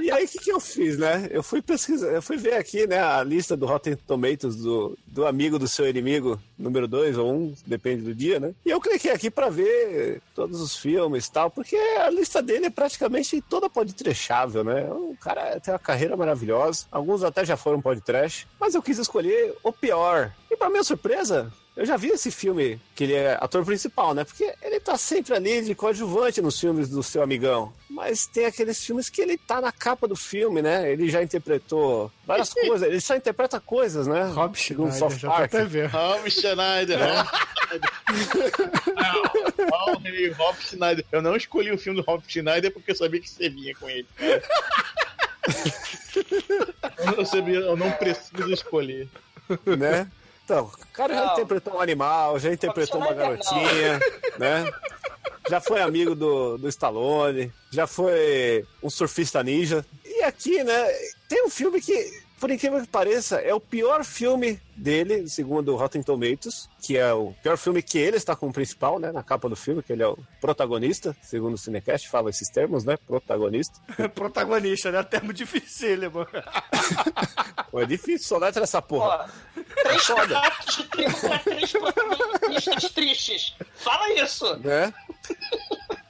[0.00, 1.28] E aí, o que, que eu fiz, né?
[1.30, 5.26] Eu fui pesquisar, eu fui ver aqui, né, a lista do Rotten Tomatoes do, do
[5.26, 8.54] amigo do seu inimigo, número 2 ou 1, um, depende do dia, né?
[8.64, 12.66] E eu cliquei aqui pra ver todos os filmes e tal, porque a lista dele
[12.66, 14.84] é praticamente toda podcastável, né?
[14.90, 19.54] O cara tem uma carreira maravilhosa, alguns até já foram podcast, mas eu quis escolher
[19.62, 20.32] o pior.
[20.50, 24.22] E pra minha surpresa, eu já vi esse filme, que ele é ator principal, né?
[24.22, 27.72] Porque ele tá sempre ali de coadjuvante nos filmes do seu amigão.
[27.88, 30.92] Mas tem aqueles filmes que ele tá na capa do filme, né?
[30.92, 32.86] Ele já interpretou várias coisas.
[32.86, 34.24] Ele só interpreta coisas, né?
[34.24, 35.54] Rob Schneider, South já Park.
[35.54, 35.88] até vendo.
[35.90, 36.98] Rob Schneider.
[38.86, 39.22] Não,
[39.70, 41.04] não, Rob Schneider.
[41.12, 43.88] Eu não escolhi o filme do Rob Schneider porque eu sabia que você vinha com
[43.88, 44.06] ele.
[47.16, 49.08] Eu, sabia, eu não preciso escolher.
[49.78, 50.10] né?
[50.50, 51.32] Então, o cara já Não.
[51.34, 54.00] interpretou um animal, já interpretou uma garotinha,
[54.36, 54.68] né?
[55.48, 59.86] Já foi amigo do, do Stallone, já foi um surfista ninja.
[60.04, 60.88] E aqui, né,
[61.28, 61.94] tem um filme que,
[62.40, 67.12] por incrível que pareça, é o pior filme dele, segundo o Rotten Tomatoes, que é
[67.12, 70.02] o pior filme que ele está como principal, né, na capa do filme, que ele
[70.02, 73.78] é o protagonista, segundo o Cinecast, fala esses termos, né, protagonista.
[74.14, 75.02] Protagonista, né?
[75.02, 76.26] Termo dificílimo.
[77.70, 79.28] Pô, é difícil, só letra essa porra.
[79.82, 80.40] Três Foda.
[80.40, 80.76] pratos
[81.20, 83.54] pra três protagonistas tristes.
[83.76, 84.56] Fala isso.
[84.60, 84.92] né?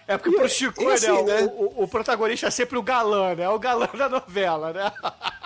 [0.07, 1.43] É porque pro Chico, e assim, né, o- né?
[1.55, 3.45] O, o protagonista é sempre o galã, né?
[3.45, 4.93] É o galã da novela, né?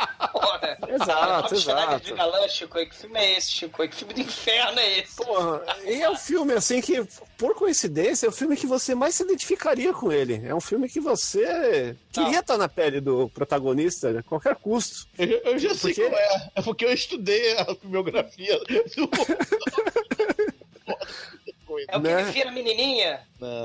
[0.89, 2.05] Exato, Schneider exato.
[2.05, 3.89] de galã, Chico, que filme é esse, Chico?
[3.89, 5.17] Que filme do inferno é esse?
[5.17, 7.03] Porra, e é um filme assim que,
[7.37, 10.43] por coincidência, é o filme que você mais se identificaria com ele.
[10.47, 15.07] É um filme que você queria estar na pele do protagonista a qualquer custo.
[15.19, 16.51] Eu, eu já sei Porque- qual é.
[16.57, 18.65] É porque eu estudei a filmografia do.
[21.89, 22.21] É o que Né?
[22.23, 23.21] ele vira menininha?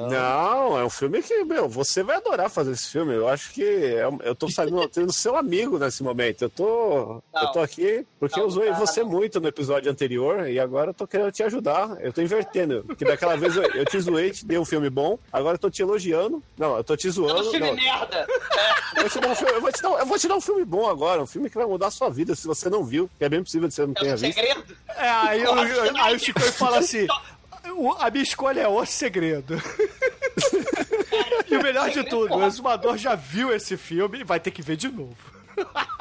[0.09, 3.13] Não, é um filme que, meu, você vai adorar fazer esse filme.
[3.13, 6.41] Eu acho que é um- eu tô saindo sendo seu amigo nesse momento.
[6.43, 10.89] Eu tô, eu tô aqui porque eu zoei você muito no episódio anterior e agora
[10.89, 11.97] eu tô querendo te ajudar.
[12.01, 12.83] Eu tô invertendo.
[12.85, 15.69] Porque daquela vez eu, eu te zoei, te dei um filme bom, agora eu tô
[15.69, 16.43] te elogiando.
[16.57, 17.47] Não, eu tô te É zoando.
[17.47, 17.75] um filme não.
[17.75, 18.27] merda.
[18.97, 20.41] Eu vou, te dar um filme, eu, vou te dar, eu vou te dar um
[20.41, 23.09] filme bom agora, um filme que vai mudar a sua vida se você não viu,
[23.17, 24.33] que é bem possível que você não tenha visto.
[24.33, 24.63] Segredo?
[24.89, 27.38] É, aí, o- aí o Chico fala assim: "O-
[27.99, 29.55] a minha escolha é o segredo.
[31.49, 34.61] e o melhor de tudo, o exumador já viu esse filme e vai ter que
[34.61, 35.17] ver de novo.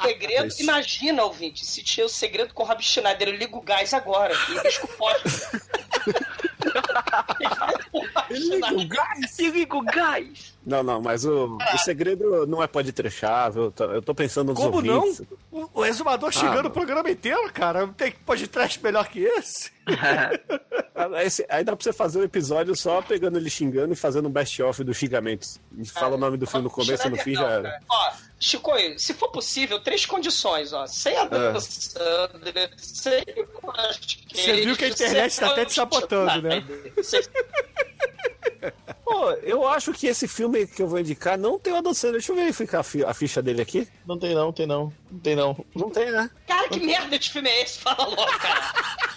[0.02, 3.62] Segredo, É imagina, ouvinte, se tinha o segredo com o Rob Schneider, eu ligo o
[3.62, 4.62] gás agora e o.
[8.30, 9.38] Liga o gás!
[9.38, 10.57] Liga o gás!
[10.68, 13.64] Não, não, mas o, o segredo não é pode trechável.
[13.64, 14.98] Eu tô, eu tô pensando nos Como não?
[15.00, 15.22] ouvintes.
[15.50, 16.68] O, o exumador Ah, xingando mano.
[16.68, 17.86] o programa inteiro, cara.
[17.86, 19.70] Não tem podcast melhor que esse.
[20.94, 24.28] Ah, esse- aí dá pra você fazer um episódio só pegando ele xingando e fazendo
[24.28, 25.58] um best-off dos xingamentos.
[25.72, 27.80] A gente fala o nome do filme no começo e no fim já Não, era.
[27.90, 30.86] Ó, Chico, se for possível, três condições, ó.
[30.86, 33.24] Sem a Dan Sandler, sem
[33.62, 33.72] o
[34.32, 36.62] Você viu que a internet tá até te sabotando, né?
[39.18, 42.20] Pô, eu acho que esse filme que eu vou indicar não tem o Adam Sandler.
[42.20, 43.88] Deixa eu verificar a, fi- a ficha dele aqui.
[44.06, 44.92] Não tem não, tem não.
[45.10, 45.64] Não tem não.
[45.74, 46.30] Não tem, né?
[46.46, 47.80] Cara, que merda de filme é esse?
[47.80, 48.72] Fala logo, cara.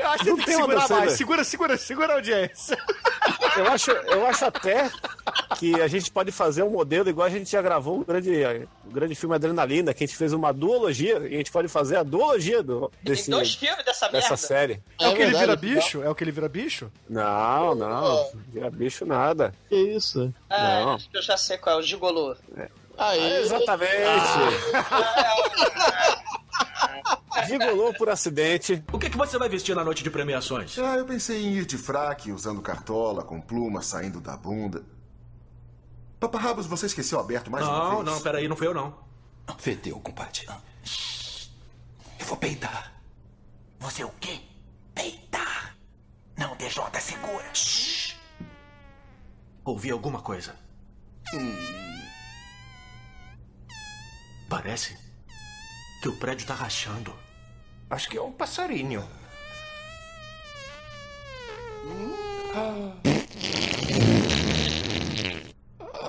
[0.00, 1.12] Eu acho que Não tem que tem segurar mais.
[1.12, 2.76] Segura, segura, segura a audiência.
[3.56, 4.90] Eu acho, eu acho até
[5.58, 8.30] que a gente pode fazer um modelo igual a gente já gravou um grande,
[8.86, 11.96] um grande filme Adrenalina, que a gente fez uma duologia, e a gente pode fazer
[11.96, 14.18] a duologia do, desse, Tem dois filmes dessa merda.
[14.20, 14.80] dessa série.
[15.00, 16.02] É, o que ele verdade, vira é bicho?
[16.02, 16.90] É o que ele vira bicho?
[17.08, 18.30] Não, não.
[18.48, 19.54] Vira bicho nada.
[19.68, 20.32] Que isso?
[20.48, 20.98] Ah, Não.
[21.12, 22.34] eu já sei qual é, o Gigolô.
[22.98, 23.92] Aí, Exatamente.
[27.46, 28.84] Gigolou por acidente.
[28.92, 30.78] O que, que você vai vestir na noite de premiações?
[30.78, 34.84] Ah, eu pensei em ir de fraque, usando cartola, com plumas saindo da bunda.
[36.20, 38.04] Paparrabos, você esqueceu aberto mais uma Não, vez?
[38.04, 38.94] não, peraí, não foi eu não.
[39.58, 40.46] Fedeu, compadre.
[42.18, 42.92] Eu vou peidar.
[43.80, 44.40] Você o quê?
[44.94, 45.76] Peitar.
[46.36, 47.44] Não, DJ, segura.
[47.54, 48.16] Shhh.
[49.64, 50.54] Ouvi alguma coisa.
[54.48, 54.96] Parece
[56.02, 57.14] que o prédio tá rachando.
[57.88, 59.08] Acho que é um passarinho.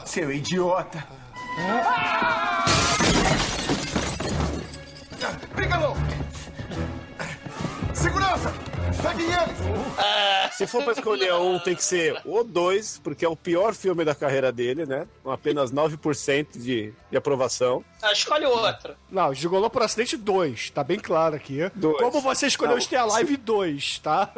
[0.04, 1.08] Seu idiota.
[5.56, 5.96] Bigelow!
[8.94, 10.54] Eles!
[10.56, 14.06] Se for pra escolher um, tem que ser o 2, porque é o pior filme
[14.06, 15.08] da carreira dele, né?
[15.24, 17.84] Com apenas 9% de, de aprovação.
[18.02, 18.96] Ah, escolhe outro.
[19.10, 21.60] Não, Gigolou por acidente 2, tá bem claro aqui.
[21.74, 21.98] Dois.
[21.98, 24.32] Como você escolheu Stay Alive 2, tá?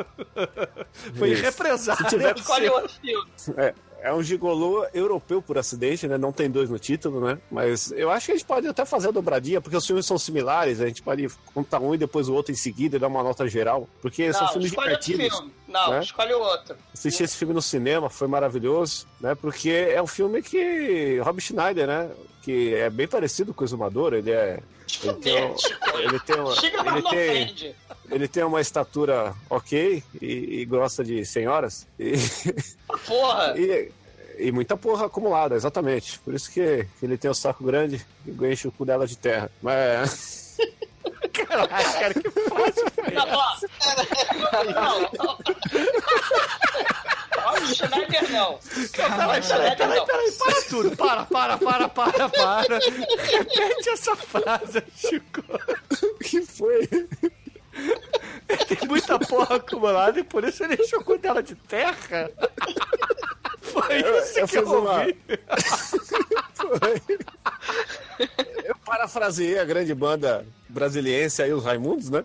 [1.17, 1.43] Foi Isso.
[1.43, 1.97] represado.
[2.03, 3.31] Se tiver- Escolhe outro filme.
[3.57, 3.73] É,
[4.05, 6.15] é um gigolô europeu por acidente, né?
[6.15, 7.39] Não tem dois no título, né?
[7.49, 10.15] Mas eu acho que a gente pode até fazer a dobradinha, porque os filmes são
[10.15, 13.23] similares, a gente pode contar um e depois o outro em seguida e dar uma
[13.23, 13.89] nota geral.
[14.03, 15.39] Porque são Não, filmes escolhe outro divertidos.
[15.39, 15.53] filme.
[15.67, 15.99] Não, né?
[16.03, 16.75] escolhe outro.
[16.93, 19.33] Assisti esse filme no cinema, foi maravilhoso, né?
[19.33, 21.19] Porque é um filme que.
[21.23, 22.11] Rob Schneider, né?
[22.43, 24.59] Que é bem parecido com o Exumador, ele é.
[25.03, 25.55] Ele tem, um-
[25.99, 26.55] ele tem uma.
[26.55, 27.75] Chega, Ele não tem, ofende.
[28.11, 31.87] ele tem uma estatura ok e, e gosta de senhoras.
[31.99, 32.13] E,
[33.05, 33.53] Porra!
[33.59, 33.91] e,
[34.37, 36.19] e muita porra acumulada, exatamente.
[36.19, 39.17] Por isso que, que ele tem o saco grande e enche o cu dela de
[39.17, 39.49] terra.
[39.61, 40.57] Mas.
[41.33, 42.73] Caralho, cara, que foi
[43.13, 43.25] Não.
[44.73, 45.37] Não, não.
[47.45, 48.59] Ó, o Schneider não.
[48.91, 50.97] Peraí, peraí, peraí, peraí, para tudo.
[50.97, 52.79] Para, para, para, para, para.
[52.79, 55.43] Repete essa frase, Chico.
[56.03, 56.87] O que foi?
[58.67, 62.29] Tem muita porra acumulada e por isso ele encheu o cu dela de terra.
[63.61, 65.17] Foi Eu- isso eu que eu fiz uma- ouvi.
[68.63, 72.23] Eu parafraseei a grande banda brasiliense aí, os Raimundos, né?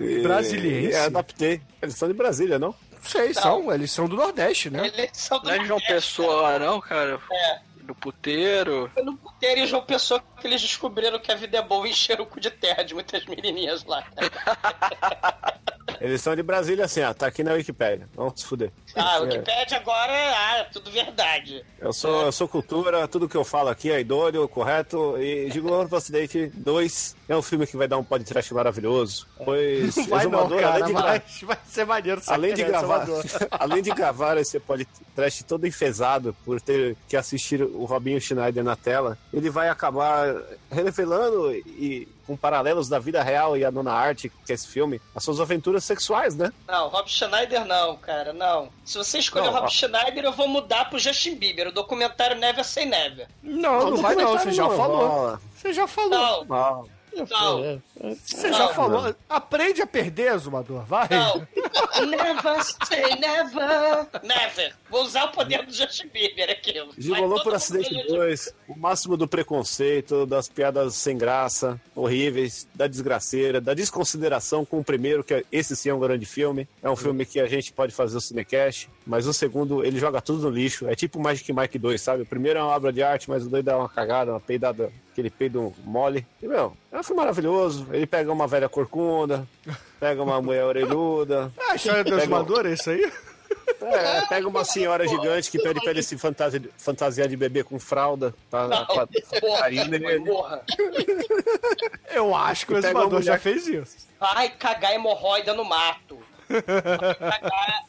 [0.00, 0.92] E- Brasiliense?
[0.92, 1.60] E adaptei.
[1.82, 2.74] Eles são de Brasília, não?
[3.06, 4.86] Sei, são, eles são do Nordeste, né?
[4.86, 7.20] Eles são do Não é João Pessoa lá, não, cara?
[7.32, 7.60] É.
[7.82, 8.90] Do puteiro.
[9.02, 12.24] No puteiro e João Pessoa que eles descobriram que a vida é boa e encheram
[12.24, 14.04] o cu de terra de muitas menininhas lá.
[16.00, 18.08] Eles são de Brasília assim, ó, tá aqui na Wikipédia.
[18.14, 18.70] Vamos se fuder.
[18.94, 19.28] Ah, o É.
[19.28, 21.64] Wikipedia agora é ah, tudo verdade.
[21.80, 25.16] Eu sou, eu sou cultura, tudo que eu falo aqui é idôneo, correto.
[25.18, 29.26] E Gigolo pro Acidente 2 é um filme que vai dar um podcast maravilhoso.
[29.44, 32.22] Pois Não vai não, cara, além de vai, vai ser maneiro.
[32.26, 37.62] Além de, sacanear gravar, além de gravar esse podcast todo enfesado por ter que assistir
[37.62, 40.34] o Robinho Schneider na tela, ele vai acabar
[40.70, 45.00] revelando e com paralelos da vida real e a nona arte, que é esse filme,
[45.14, 46.52] as suas aventuras sexuais, né?
[46.66, 48.68] Não, Rob Schneider não, cara, não.
[48.84, 49.68] Se você escolher Não, o Rob ó.
[49.68, 53.28] Schneider, eu vou mudar pro Justin Bieber, o documentário Never Say Never.
[53.42, 55.38] Não, não vai não, você já falou.
[55.54, 56.10] Você já falou.
[56.10, 56.44] Não.
[56.44, 56.95] Não.
[57.24, 58.58] Você Não.
[58.58, 59.14] já falou.
[59.28, 61.08] Aprende a perder, Zumador, vai.
[61.10, 61.46] Não.
[62.06, 64.06] never say never.
[64.22, 64.74] Never.
[64.90, 66.74] Vou usar o poder do Justin Bieber aqui.
[66.74, 72.86] Todo por acidente eleger- 2, o máximo do preconceito, das piadas sem graça, horríveis, da
[72.86, 76.68] desgraceira, da desconsideração com o primeiro, que é- esse sim é um grande filme.
[76.82, 80.20] É um filme que a gente pode fazer o cinecast, mas o segundo ele joga
[80.20, 80.86] tudo no lixo.
[80.88, 82.22] É tipo Magic Mike 2, sabe?
[82.22, 84.90] O primeiro é uma obra de arte, mas o dois dá uma cagada, uma peidada,
[85.16, 86.26] aquele peido mole.
[86.42, 87.86] E, meu, é um filme maravilhoso.
[87.90, 89.46] Ele pega uma velha corcunda,
[89.98, 91.50] pega uma mulher orelhuda.
[91.58, 93.10] Ah, a história do pega- Exumador é isso aí?
[93.80, 97.78] é, pega uma senhora gigante que pede pra ele se fantasia, fantasiar de bebê com
[97.78, 98.34] fralda.
[98.50, 99.06] Pra, Não, pra,
[99.40, 100.20] porra, carinho nele.
[100.24, 100.62] porra.
[102.10, 104.06] Eu acho que o Exumador já fez isso.
[104.20, 106.18] Vai cagar hemorroida no mato.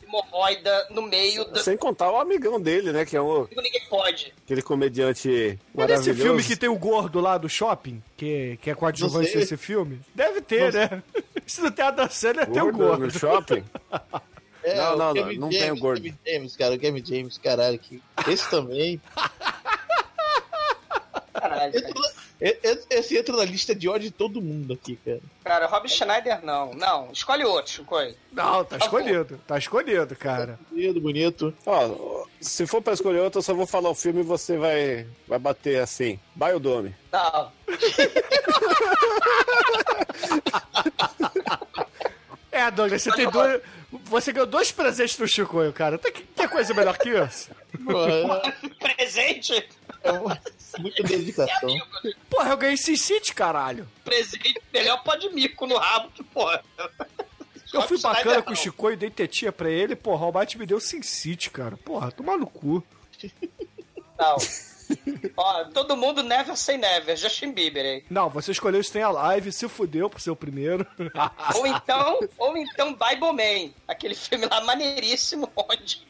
[0.03, 1.60] Hemorroida no meio do...
[1.60, 3.05] Sem contar o amigão dele, né?
[3.05, 4.34] Que é um, Ninguém pode.
[4.43, 6.22] aquele comediante nesse maravilhoso.
[6.22, 9.99] filme que tem o gordo lá do shopping, que, que é coadjuvante Não desse filme?
[10.16, 11.03] Deve ter, né?
[11.45, 13.64] Se não tem a dançando, é ter o Gordo no shopping?
[14.64, 16.01] É, Não, o não, Kevin não, não tem o James, gordo.
[16.01, 17.80] Kevin James, cara, o Kevin James, caralho.
[17.80, 18.01] Que...
[18.28, 19.01] Esse também.
[21.34, 25.20] Caralho, e- Esse entra na lista de ódio de todo mundo aqui, cara.
[25.44, 26.72] Cara, Rob Schneider não.
[26.74, 28.16] Não, escolhe outro, coisa.
[28.32, 29.40] Não, tá escolhido.
[29.48, 30.60] Tá escolhido, cara.
[30.70, 31.54] Bonito, bonito.
[31.66, 35.08] Ó, se for pra escolher outro, eu só vou falar o filme e você vai,
[35.28, 36.20] vai bater assim.
[36.36, 36.96] Biodome.
[37.12, 37.52] Não.
[42.52, 43.62] É, Douglas, você tem dois.
[44.06, 45.98] Você ganhou dois presentes do Chicoio, cara.
[45.98, 47.52] Tem que ter coisa melhor que isso?
[48.80, 49.70] Presente?
[50.80, 51.70] Muita dedicação.
[52.30, 53.88] Porra, eu ganhei Sin City, caralho.
[54.04, 56.64] Presente melhor pode mico no rabo, que porra.
[57.74, 58.56] Eu fui bacana com o não.
[58.56, 59.96] Chicoio e dei tetinha pra ele.
[59.96, 61.78] Porra, o Almighty me deu Sin City, cara.
[61.78, 62.84] Porra, tomar no cu.
[64.18, 64.38] Não.
[65.36, 68.06] Ó, todo mundo never say never, Justin Bieber aí.
[68.10, 70.86] Não, você escolheu Stay Alive, se fudeu pro seu primeiro.
[71.56, 76.08] Ou então, ou então Bible Man, aquele filme lá maneiríssimo onde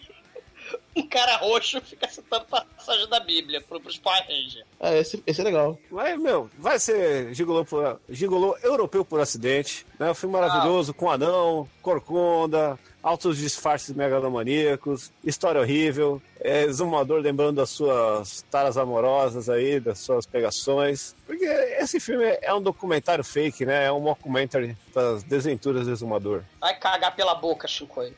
[0.97, 4.65] um cara roxo fica citando passagem da Bíblia pro, pros Power Rangers.
[4.79, 5.77] Ah, esse, esse é legal.
[5.91, 9.85] Mas, meu, vai ser Gigolô, por, Gigolô europeu por acidente.
[9.99, 10.09] Né?
[10.09, 17.69] Um filme maravilhoso, com anão, corcunda, altos disfarces megalomaníacos, história horrível, é, exumador lembrando das
[17.69, 21.15] suas taras amorosas aí, das suas pegações.
[21.25, 23.85] Porque esse filme é um documentário fake, né?
[23.85, 26.43] É um mockumentary das desventuras do exumador.
[26.59, 28.13] Vai cagar pela boca, Chicoio.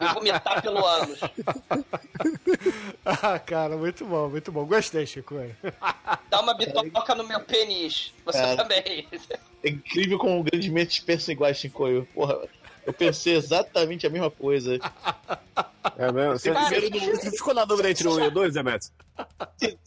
[0.00, 1.20] E vomitar pelo ânus.
[3.04, 4.64] ah, cara, muito bom, muito bom.
[4.64, 5.54] Gostei, Chicoio.
[6.28, 8.12] Dá uma bitoca no meu pênis.
[8.24, 8.56] Você Cara.
[8.56, 9.08] também.
[9.62, 12.06] É incrível como grandes mentes pensam iguais, Shinkoio.
[12.14, 12.38] Porra,
[12.86, 14.78] eu pensei exatamente a mesma coisa.
[15.98, 16.32] É mesmo?
[16.38, 18.90] Você, Cara, você- você ficou na dúvida entre um e o dois, Demetrius?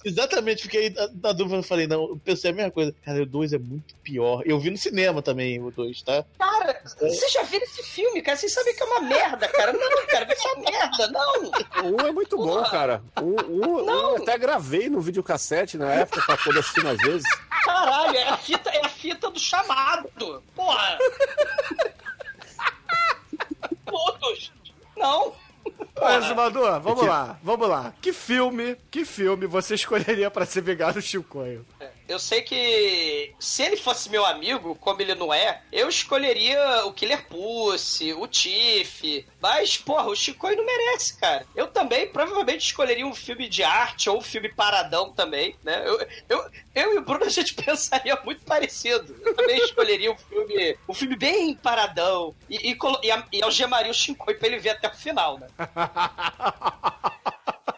[0.05, 2.95] Exatamente, fiquei na, na dúvida, eu falei, não, eu pensei a mesma coisa.
[3.03, 4.41] Cara, o 2 é muito pior.
[4.45, 6.23] Eu vi no cinema também o 2, tá?
[6.39, 8.37] Cara, vocês já viram esse filme, cara?
[8.37, 9.73] Vocês sabem que é uma merda, cara.
[9.73, 11.43] Não, cara, vai ser uma merda, não.
[11.91, 13.01] O um é muito bom, cara.
[13.21, 17.27] Um, um- um eu até gravei no videocassete na época pra poder assistir mais vezes.
[17.65, 20.07] Caralho, é a fita, é a fita do chamado.
[20.55, 20.97] Porra.
[23.97, 24.51] Todos.
[24.95, 25.33] Não.
[25.99, 27.93] Ô, Exumador, vamos lá, vamos lá.
[28.01, 31.65] Que filme, que filme você escolheria pra se vingar do Chicoio?
[32.07, 36.93] Eu sei que se ele fosse meu amigo, como ele não é, eu escolheria o
[36.93, 39.25] Killer Pussy, o Tiff.
[39.41, 41.45] Mas, porra, o Chicoio não merece, cara.
[41.53, 45.83] Eu também provavelmente escolheria um filme de arte ou um filme paradão também, né?
[45.85, 49.13] Eu, eu, eu e o Bruno a gente pensaria muito parecido.
[49.25, 53.91] Eu também escolheria um filme, um filme bem paradão e, e, e, a- e algemaria
[53.91, 55.47] o Chicoio pra ele ver até o final, né?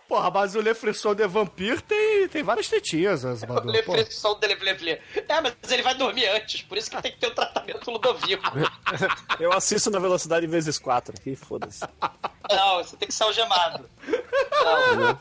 [0.07, 3.35] Porra, mas o Le Frisson de Vampire tem, tem várias tetinhas, O.
[3.45, 3.93] Pô.
[3.93, 4.99] Lefresson dele, blé, blé.
[5.27, 8.43] É, mas ele vai dormir antes, por isso que tem que ter um tratamento ludovico.
[9.39, 11.81] Eu assisto na velocidade vezes 4 aqui, foda-se.
[12.49, 13.87] Não, você tem que ser algemado.
[14.07, 15.17] Não.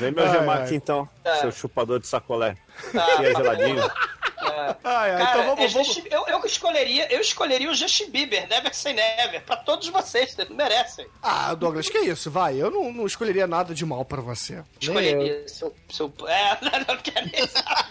[0.00, 0.74] Vem meu Ai, Gemac ai.
[0.74, 1.36] então, É.
[1.36, 2.56] seu chupador de sacolé.
[2.96, 3.82] Ah, Que é geladinho.
[4.84, 8.48] Ai, ai, Cara, então vamos, é vamos- eu, eu escolheria, eu escolheria o Justin Bieber,
[8.48, 11.06] Never Say Never, pra todos vocês, vocês não merecem.
[11.22, 12.30] Ah, Douglas, que isso?
[12.30, 14.62] Vai, eu não, não escolheria nada de mal pra você.
[14.80, 16.12] Escolheria seu, seu.
[16.26, 17.84] É, não, não quero nem saber.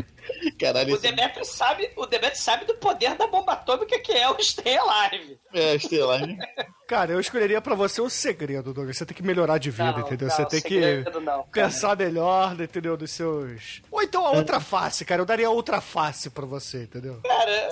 [0.58, 4.38] Caralho, O Demetrio sabe, o Demetrio sabe do poder da bomba atômica que é o
[4.42, 5.38] Stay Alive.
[5.52, 6.20] É, Estelar.
[6.86, 8.96] Cara, eu escolheria pra você o segredo, Douglas.
[8.96, 10.28] Você tem que melhorar de vida, Não, entendeu?
[10.28, 10.80] não, você tem que
[11.20, 12.96] não, pensar melhor, entendeu?
[12.96, 13.82] Dos seus.
[13.90, 15.20] Ou então a outra face, cara.
[15.22, 17.20] Eu daria a outra face pra você, entendeu?
[17.22, 17.70] Cara,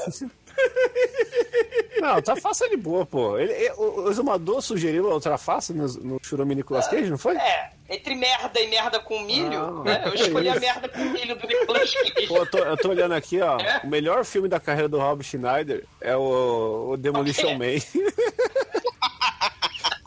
[2.01, 3.39] Não, tá fácil de boa, pô.
[3.39, 7.37] Ele, ele- o Exumador sugeriu a outra face no, no Churume Nicolas Cage, não foi?
[7.37, 10.03] é, entre merda e merda com milho, Ah, né?
[10.07, 10.61] Eu escolhi a isso.
[10.61, 12.27] merda com milho do Nicolas Cage.
[12.29, 13.59] Pô, eu tô, eu tô olhando aqui, ó.
[13.59, 13.81] É?
[13.83, 17.79] O melhor filme da carreira do Rob Schneider é o, o Demolition Man.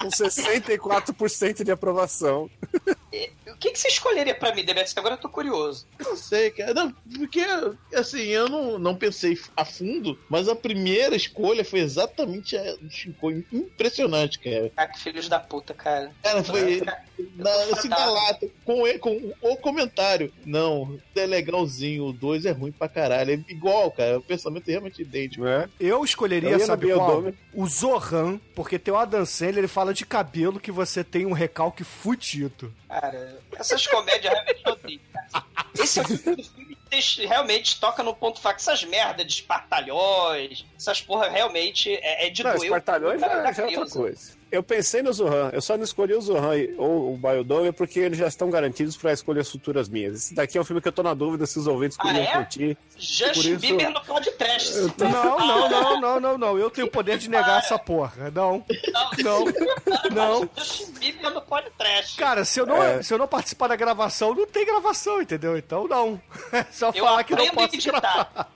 [0.01, 2.49] Com 64% de aprovação.
[3.62, 4.97] O que, que você escolheria pra mim, Demetrio?
[4.97, 5.86] Agora eu tô curioso.
[5.99, 6.74] Não sei, cara.
[6.74, 7.45] Não, porque,
[7.93, 12.76] assim, eu não, não pensei a fundo, mas a primeira escolha foi exatamente a.
[12.89, 14.72] Ficou impressionante, cara.
[14.76, 16.12] Ah, que filhos da puta, cara.
[16.24, 16.82] Cara, foi.
[17.36, 20.34] Na, assim, na lata, com, com o comentário.
[20.43, 23.32] Não, é legalzinho, o 2 é ruim pra caralho.
[23.32, 24.18] É igual, cara.
[24.18, 25.45] O pensamento é realmente idêntico.
[25.45, 25.70] É?
[25.80, 27.26] Eu escolheria, Eu sabe qual?
[27.53, 31.32] O Zohan, porque tem o Adam Sandler, ele fala de cabelo que você tem um
[31.32, 32.74] recalque fudido.
[32.88, 35.01] Cara, essas comédias realmente odeio.
[35.13, 35.45] cara.
[35.77, 36.43] Esse é o filme
[36.89, 38.59] que realmente toca no ponto fraco.
[38.59, 43.51] Essas merdas de espartalhões, essas porra realmente é, é de Não, doer Espartalhões já, da
[43.51, 44.41] já é outra coisa.
[44.51, 48.17] Eu pensei no Zohan, eu só não escolhi o Zohan ou o Biodome porque eles
[48.17, 50.15] já estão garantidos para escolhas futuras minhas.
[50.15, 52.23] Esse daqui é um filme que eu tô na dúvida se os ouvintes Ah, podiam
[52.25, 52.33] é?
[52.33, 52.77] curtir.
[52.97, 54.01] Justin isso- Bieber no
[54.41, 54.79] podcast.
[54.97, 56.57] Não, não, não, não, não, não.
[56.59, 58.29] Eu tenho o poder de negar essa porra.
[58.31, 58.65] Não.
[59.23, 59.45] Não.
[60.11, 60.49] Não.
[61.31, 62.17] No podcast.
[62.17, 63.01] Cara, se eu, não, É.
[63.01, 65.57] se eu não participar da gravação, não tem gravação, entendeu?
[65.57, 66.19] Então não.
[66.51, 68.01] É só Eu falar que não aprendo a posso editar.
[68.33, 68.49] gravar.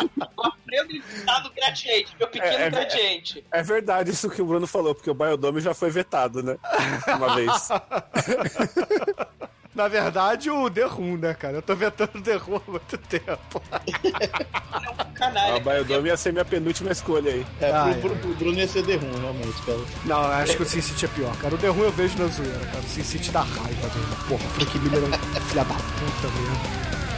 [0.00, 3.44] Eu aprendo a editar no gradiente, meu pequeno É, é, gradiente.
[3.50, 6.56] É verdade isso que o Bruno falou, porque o Biodome já foi vetado, né?
[7.16, 7.68] Uma vez.
[9.74, 11.56] Na verdade, o The Room, né, cara?
[11.58, 13.62] Eu tô vetando o The Room há muito tempo.
[15.14, 15.56] Canalha.
[15.56, 17.46] o Biodome ia ser minha penúltima escolha aí.
[17.60, 19.78] É, Ah, pro, pro, pro Bruno ia ser The Room, realmente, cara.
[20.04, 21.54] Não, eu acho que o Sin City é pior, cara.
[21.54, 22.80] O The Room eu vejo na zoeira, cara.
[22.80, 24.06] O Sin City dá raiva dele.
[24.28, 27.11] Porra, Frank Miller é um filho da puta mesmo.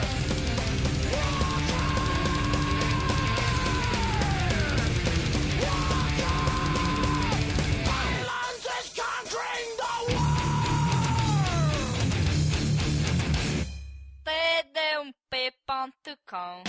[14.45, 16.63] td1p.com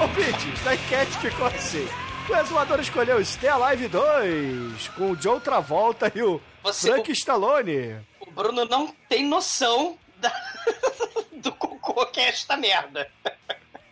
[0.00, 1.86] Ouvintes, a enquete ficou assim.
[2.28, 7.96] O exumador escolheu Stay Alive 2, com o John Travolta e o Você- Frank Stallone.
[8.20, 10.32] O Bruno não tem noção da-
[11.32, 13.10] do cocô que é esta merda.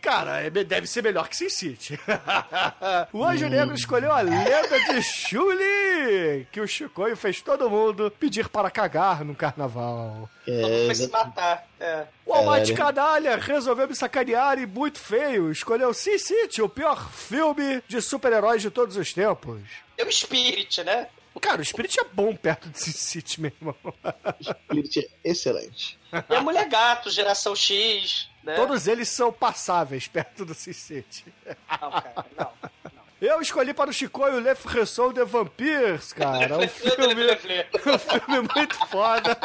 [0.01, 1.99] Cara, é- deve ser melhor que Sin City.
[3.13, 8.49] o Anjo Negro escolheu a lenda de Shuli, que o Chicoio fez todo mundo pedir
[8.49, 10.27] para cagar no carnaval.
[10.47, 11.67] É, Foi se matar.
[11.79, 12.05] É.
[12.25, 12.73] O Almighty.
[12.73, 15.51] Canalha resolveu me sacanear e muito feio.
[15.51, 19.61] Escolheu Sin City, o pior filme de super-heróis de todos os tempos.
[19.97, 21.07] É o Spirit, né?
[21.39, 23.75] Cara, o Spirit é bom perto de Sin City, meu irmão.
[24.41, 25.97] Spirit é excelente.
[26.29, 28.55] E a Mulher Gato, Geração X, né?
[28.55, 31.25] Todos eles são passáveis perto do Sin City.
[31.45, 32.51] Não, cara, não.
[33.21, 36.57] Eu escolhi para o Chicoio Le Fresson de Vampires, cara.
[36.57, 37.05] Um filme,
[37.85, 39.37] um filme muito foda.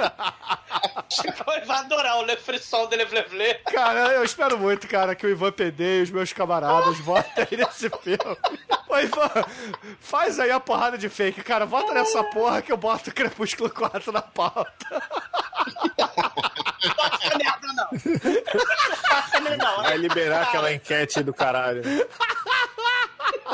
[1.13, 3.55] Chico vai adorar o Le Frisson de Le Vle Vle.
[3.71, 7.57] Cara, eu espero muito, cara, que o Ivan PD e os meus camaradas votem aí
[7.59, 8.39] nesse filme.
[8.89, 9.45] Ô, Ivan,
[10.01, 11.67] faz aí a porrada de fake, cara.
[11.67, 15.03] Vota nessa porra que eu boto o Crepúsculo 4 na pauta.
[16.85, 17.89] Não merda, não.
[18.91, 19.83] Não faça merda, não.
[19.83, 21.83] Vai liberar aquela enquete do caralho.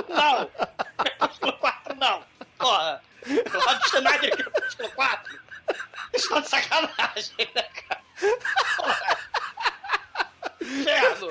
[0.08, 0.50] Não!
[0.98, 2.22] Crepúsculo 4, não!
[2.58, 3.02] Porra!
[3.26, 5.40] O Rob Schneider Crepúsculo 4!
[6.14, 8.02] Estão de sacanagem, né, cara?
[8.76, 9.18] Porra!
[10.60, 11.28] Inferno!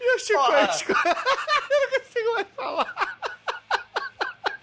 [0.00, 0.18] E o.
[0.18, 0.92] Chico-
[1.70, 3.17] eu não consigo mais falar.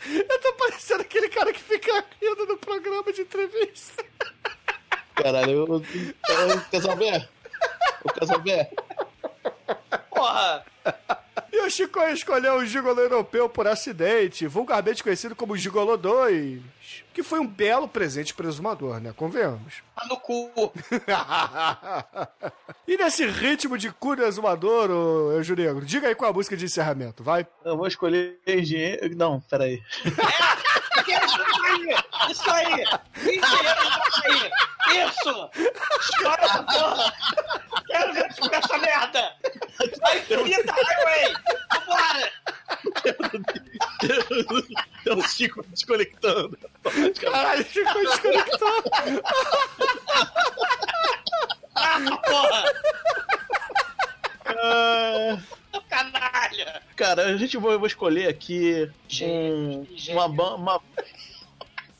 [0.07, 4.03] Eu tô parecendo aquele cara que fica rindo no programa de entrevista.
[5.15, 7.29] Caralho, eu, eu, o Casalbé.
[8.03, 8.69] O Casalbé.
[10.09, 10.65] Porra!
[11.65, 16.61] O Chico escolheu o Gigolo Europeu por acidente, vulgarmente conhecido como Gigolo 2,
[17.11, 19.11] que foi um belo presente presumador, né?
[19.17, 19.81] Convenhamos.
[19.95, 20.51] Tá no cu.
[22.87, 26.55] e nesse ritmo de cu exumador, ô Anjo Negro, diga aí qual é a música
[26.55, 27.47] de encerramento, vai.
[27.63, 29.17] Eu vou escolher engenheiro.
[29.17, 29.81] Não, peraí.
[32.29, 32.83] Isso aí!
[33.25, 34.51] Isso aí!
[35.03, 35.49] Isso!
[35.99, 37.13] Escolha essa porra!
[37.87, 39.33] Quero ver tu essa merda!
[39.77, 41.33] Vai, Infinita Highway!
[41.73, 42.31] Vambora!
[45.01, 46.57] Então, o Chico desconectando.
[47.19, 48.83] Caralho, Chico desconectou.
[51.75, 52.63] Ah, porra!
[54.45, 55.37] Ah,
[55.89, 56.81] Canalha!
[56.95, 58.89] cara, a gente vai, eu vou escolher aqui
[59.21, 60.55] um, uma banda.
[60.55, 60.81] Uma,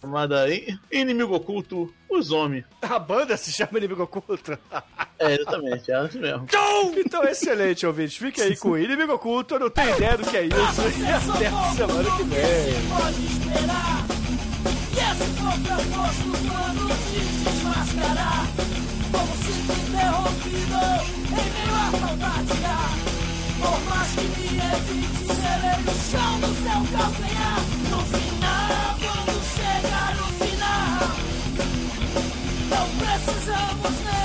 [0.02, 2.64] chamada In- Inimigo Oculto, Os Homens.
[2.82, 4.58] A banda se chama Inimigo Oculto.
[5.20, 6.48] É, exatamente, é isso mesmo.
[6.98, 8.20] Então, excelente, ouvinte.
[8.20, 9.56] Fique aí com o Inimigo Oculto.
[9.56, 10.54] Eu não tenho ideia do que é isso.
[10.56, 12.90] E até a semana que vem.
[12.90, 14.06] pode esperar.
[14.92, 18.46] Esse for proposto plano de desmascarar.
[19.12, 20.82] Como se interrompido
[21.32, 22.56] em meio à saudade.
[22.66, 22.76] há.
[23.62, 27.60] Por mais que me evite, serei no chão do seu calcanhar.
[27.90, 31.00] No final, quando chegar o final,
[32.70, 34.25] não precisamos nem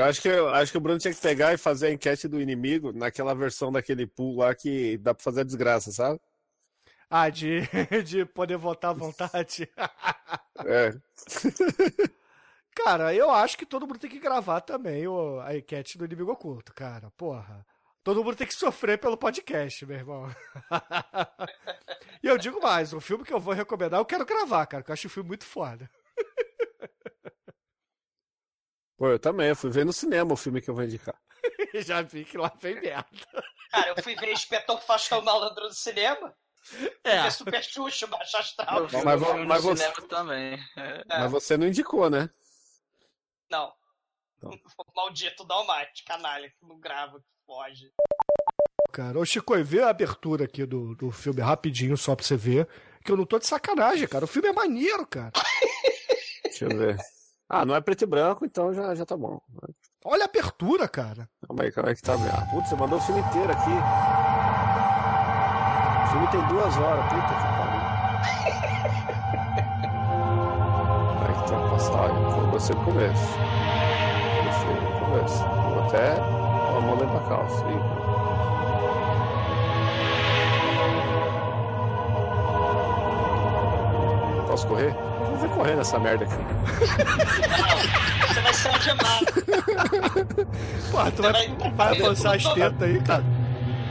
[0.00, 2.26] Eu acho que, eu acho que o Bruno tinha que pegar e fazer a enquete
[2.26, 6.18] do inimigo naquela versão daquele pool lá que dá pra fazer a desgraça, sabe?
[7.10, 7.60] Ah, de,
[8.06, 9.68] de poder votar à vontade.
[10.64, 10.92] É.
[12.74, 16.32] Cara, eu acho que todo mundo tem que gravar também o, a enquete do inimigo
[16.32, 17.10] oculto, cara.
[17.10, 17.66] Porra.
[18.02, 20.34] Todo mundo tem que sofrer pelo podcast, meu irmão.
[22.22, 24.92] e eu digo mais, o filme que eu vou recomendar, eu quero gravar, cara, porque
[24.92, 25.90] eu acho o filme muito foda.
[29.00, 31.14] Pô, eu também, eu fui ver no cinema o filme que eu vou indicar.
[31.74, 33.06] Já vi que lá vem merda.
[33.70, 36.34] Cara, eu fui ver Inspetor Faustão Malandro no cinema.
[37.02, 37.12] É.
[37.14, 38.82] Fui ver Super Xuxa, Baixo Astral.
[38.92, 40.58] Mas- mas- mas no você- cinema também.
[40.76, 41.04] É.
[41.18, 42.28] Mas você não indicou, né?
[43.50, 43.72] Não.
[44.36, 44.52] Então.
[44.94, 47.90] Maldito Dalmate, canalha, que não grava, que foge.
[48.92, 52.68] Cara, ô Chico, vê a abertura aqui do, do filme rapidinho, só pra você ver.
[53.02, 54.26] Que eu não tô de sacanagem, cara.
[54.26, 55.32] O filme é maneiro, cara.
[56.44, 56.98] Deixa eu ver.
[57.52, 59.40] Ah, não é preto e branco, então já, já tá bom.
[60.04, 61.28] Olha a abertura, cara.
[61.44, 62.14] Calma aí, calma aí que tá.
[62.14, 63.72] Ah, putz, você mandou o filme inteiro aqui.
[66.04, 67.80] O filme tem duas horas, puta que pariu.
[71.26, 72.30] Aí que tá passagem.
[72.30, 73.34] Foi você no começo.
[74.44, 75.44] Gostei no começo.
[75.44, 77.64] Vou até pôr a mão dentro da calça.
[84.50, 84.92] Posso correr?
[84.92, 86.34] Vou ver correr nessa merda aqui.
[88.26, 89.26] Você vai ser algemado.
[90.90, 93.22] Pô, tu vai, vai avançar as tetas aí, cara.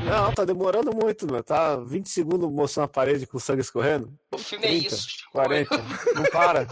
[0.03, 1.41] Não, tá demorando muito, né?
[1.41, 4.14] Tá 20 segundos mostrando a parede com o sangue escorrendo.
[4.34, 5.32] O filme é 30, isso, Chico.
[5.32, 5.78] 40.
[6.14, 6.68] Não para.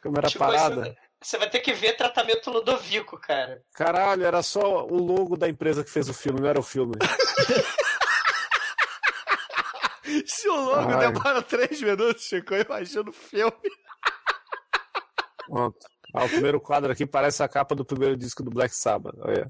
[0.00, 0.96] Câmera Chico, parada.
[1.22, 3.60] Você vai ter que ver tratamento Ludovico, cara.
[3.74, 6.94] Caralho, era só o logo da empresa que fez o filme, não era o filme.
[10.30, 11.12] Se o logo Ai.
[11.12, 13.52] demora três minutos, Chico, eu imagino o filme.
[15.46, 15.78] Pronto.
[16.14, 19.16] Ah, o primeiro quadro aqui parece a capa do primeiro disco do Black Sabbath.
[19.18, 19.46] Olha.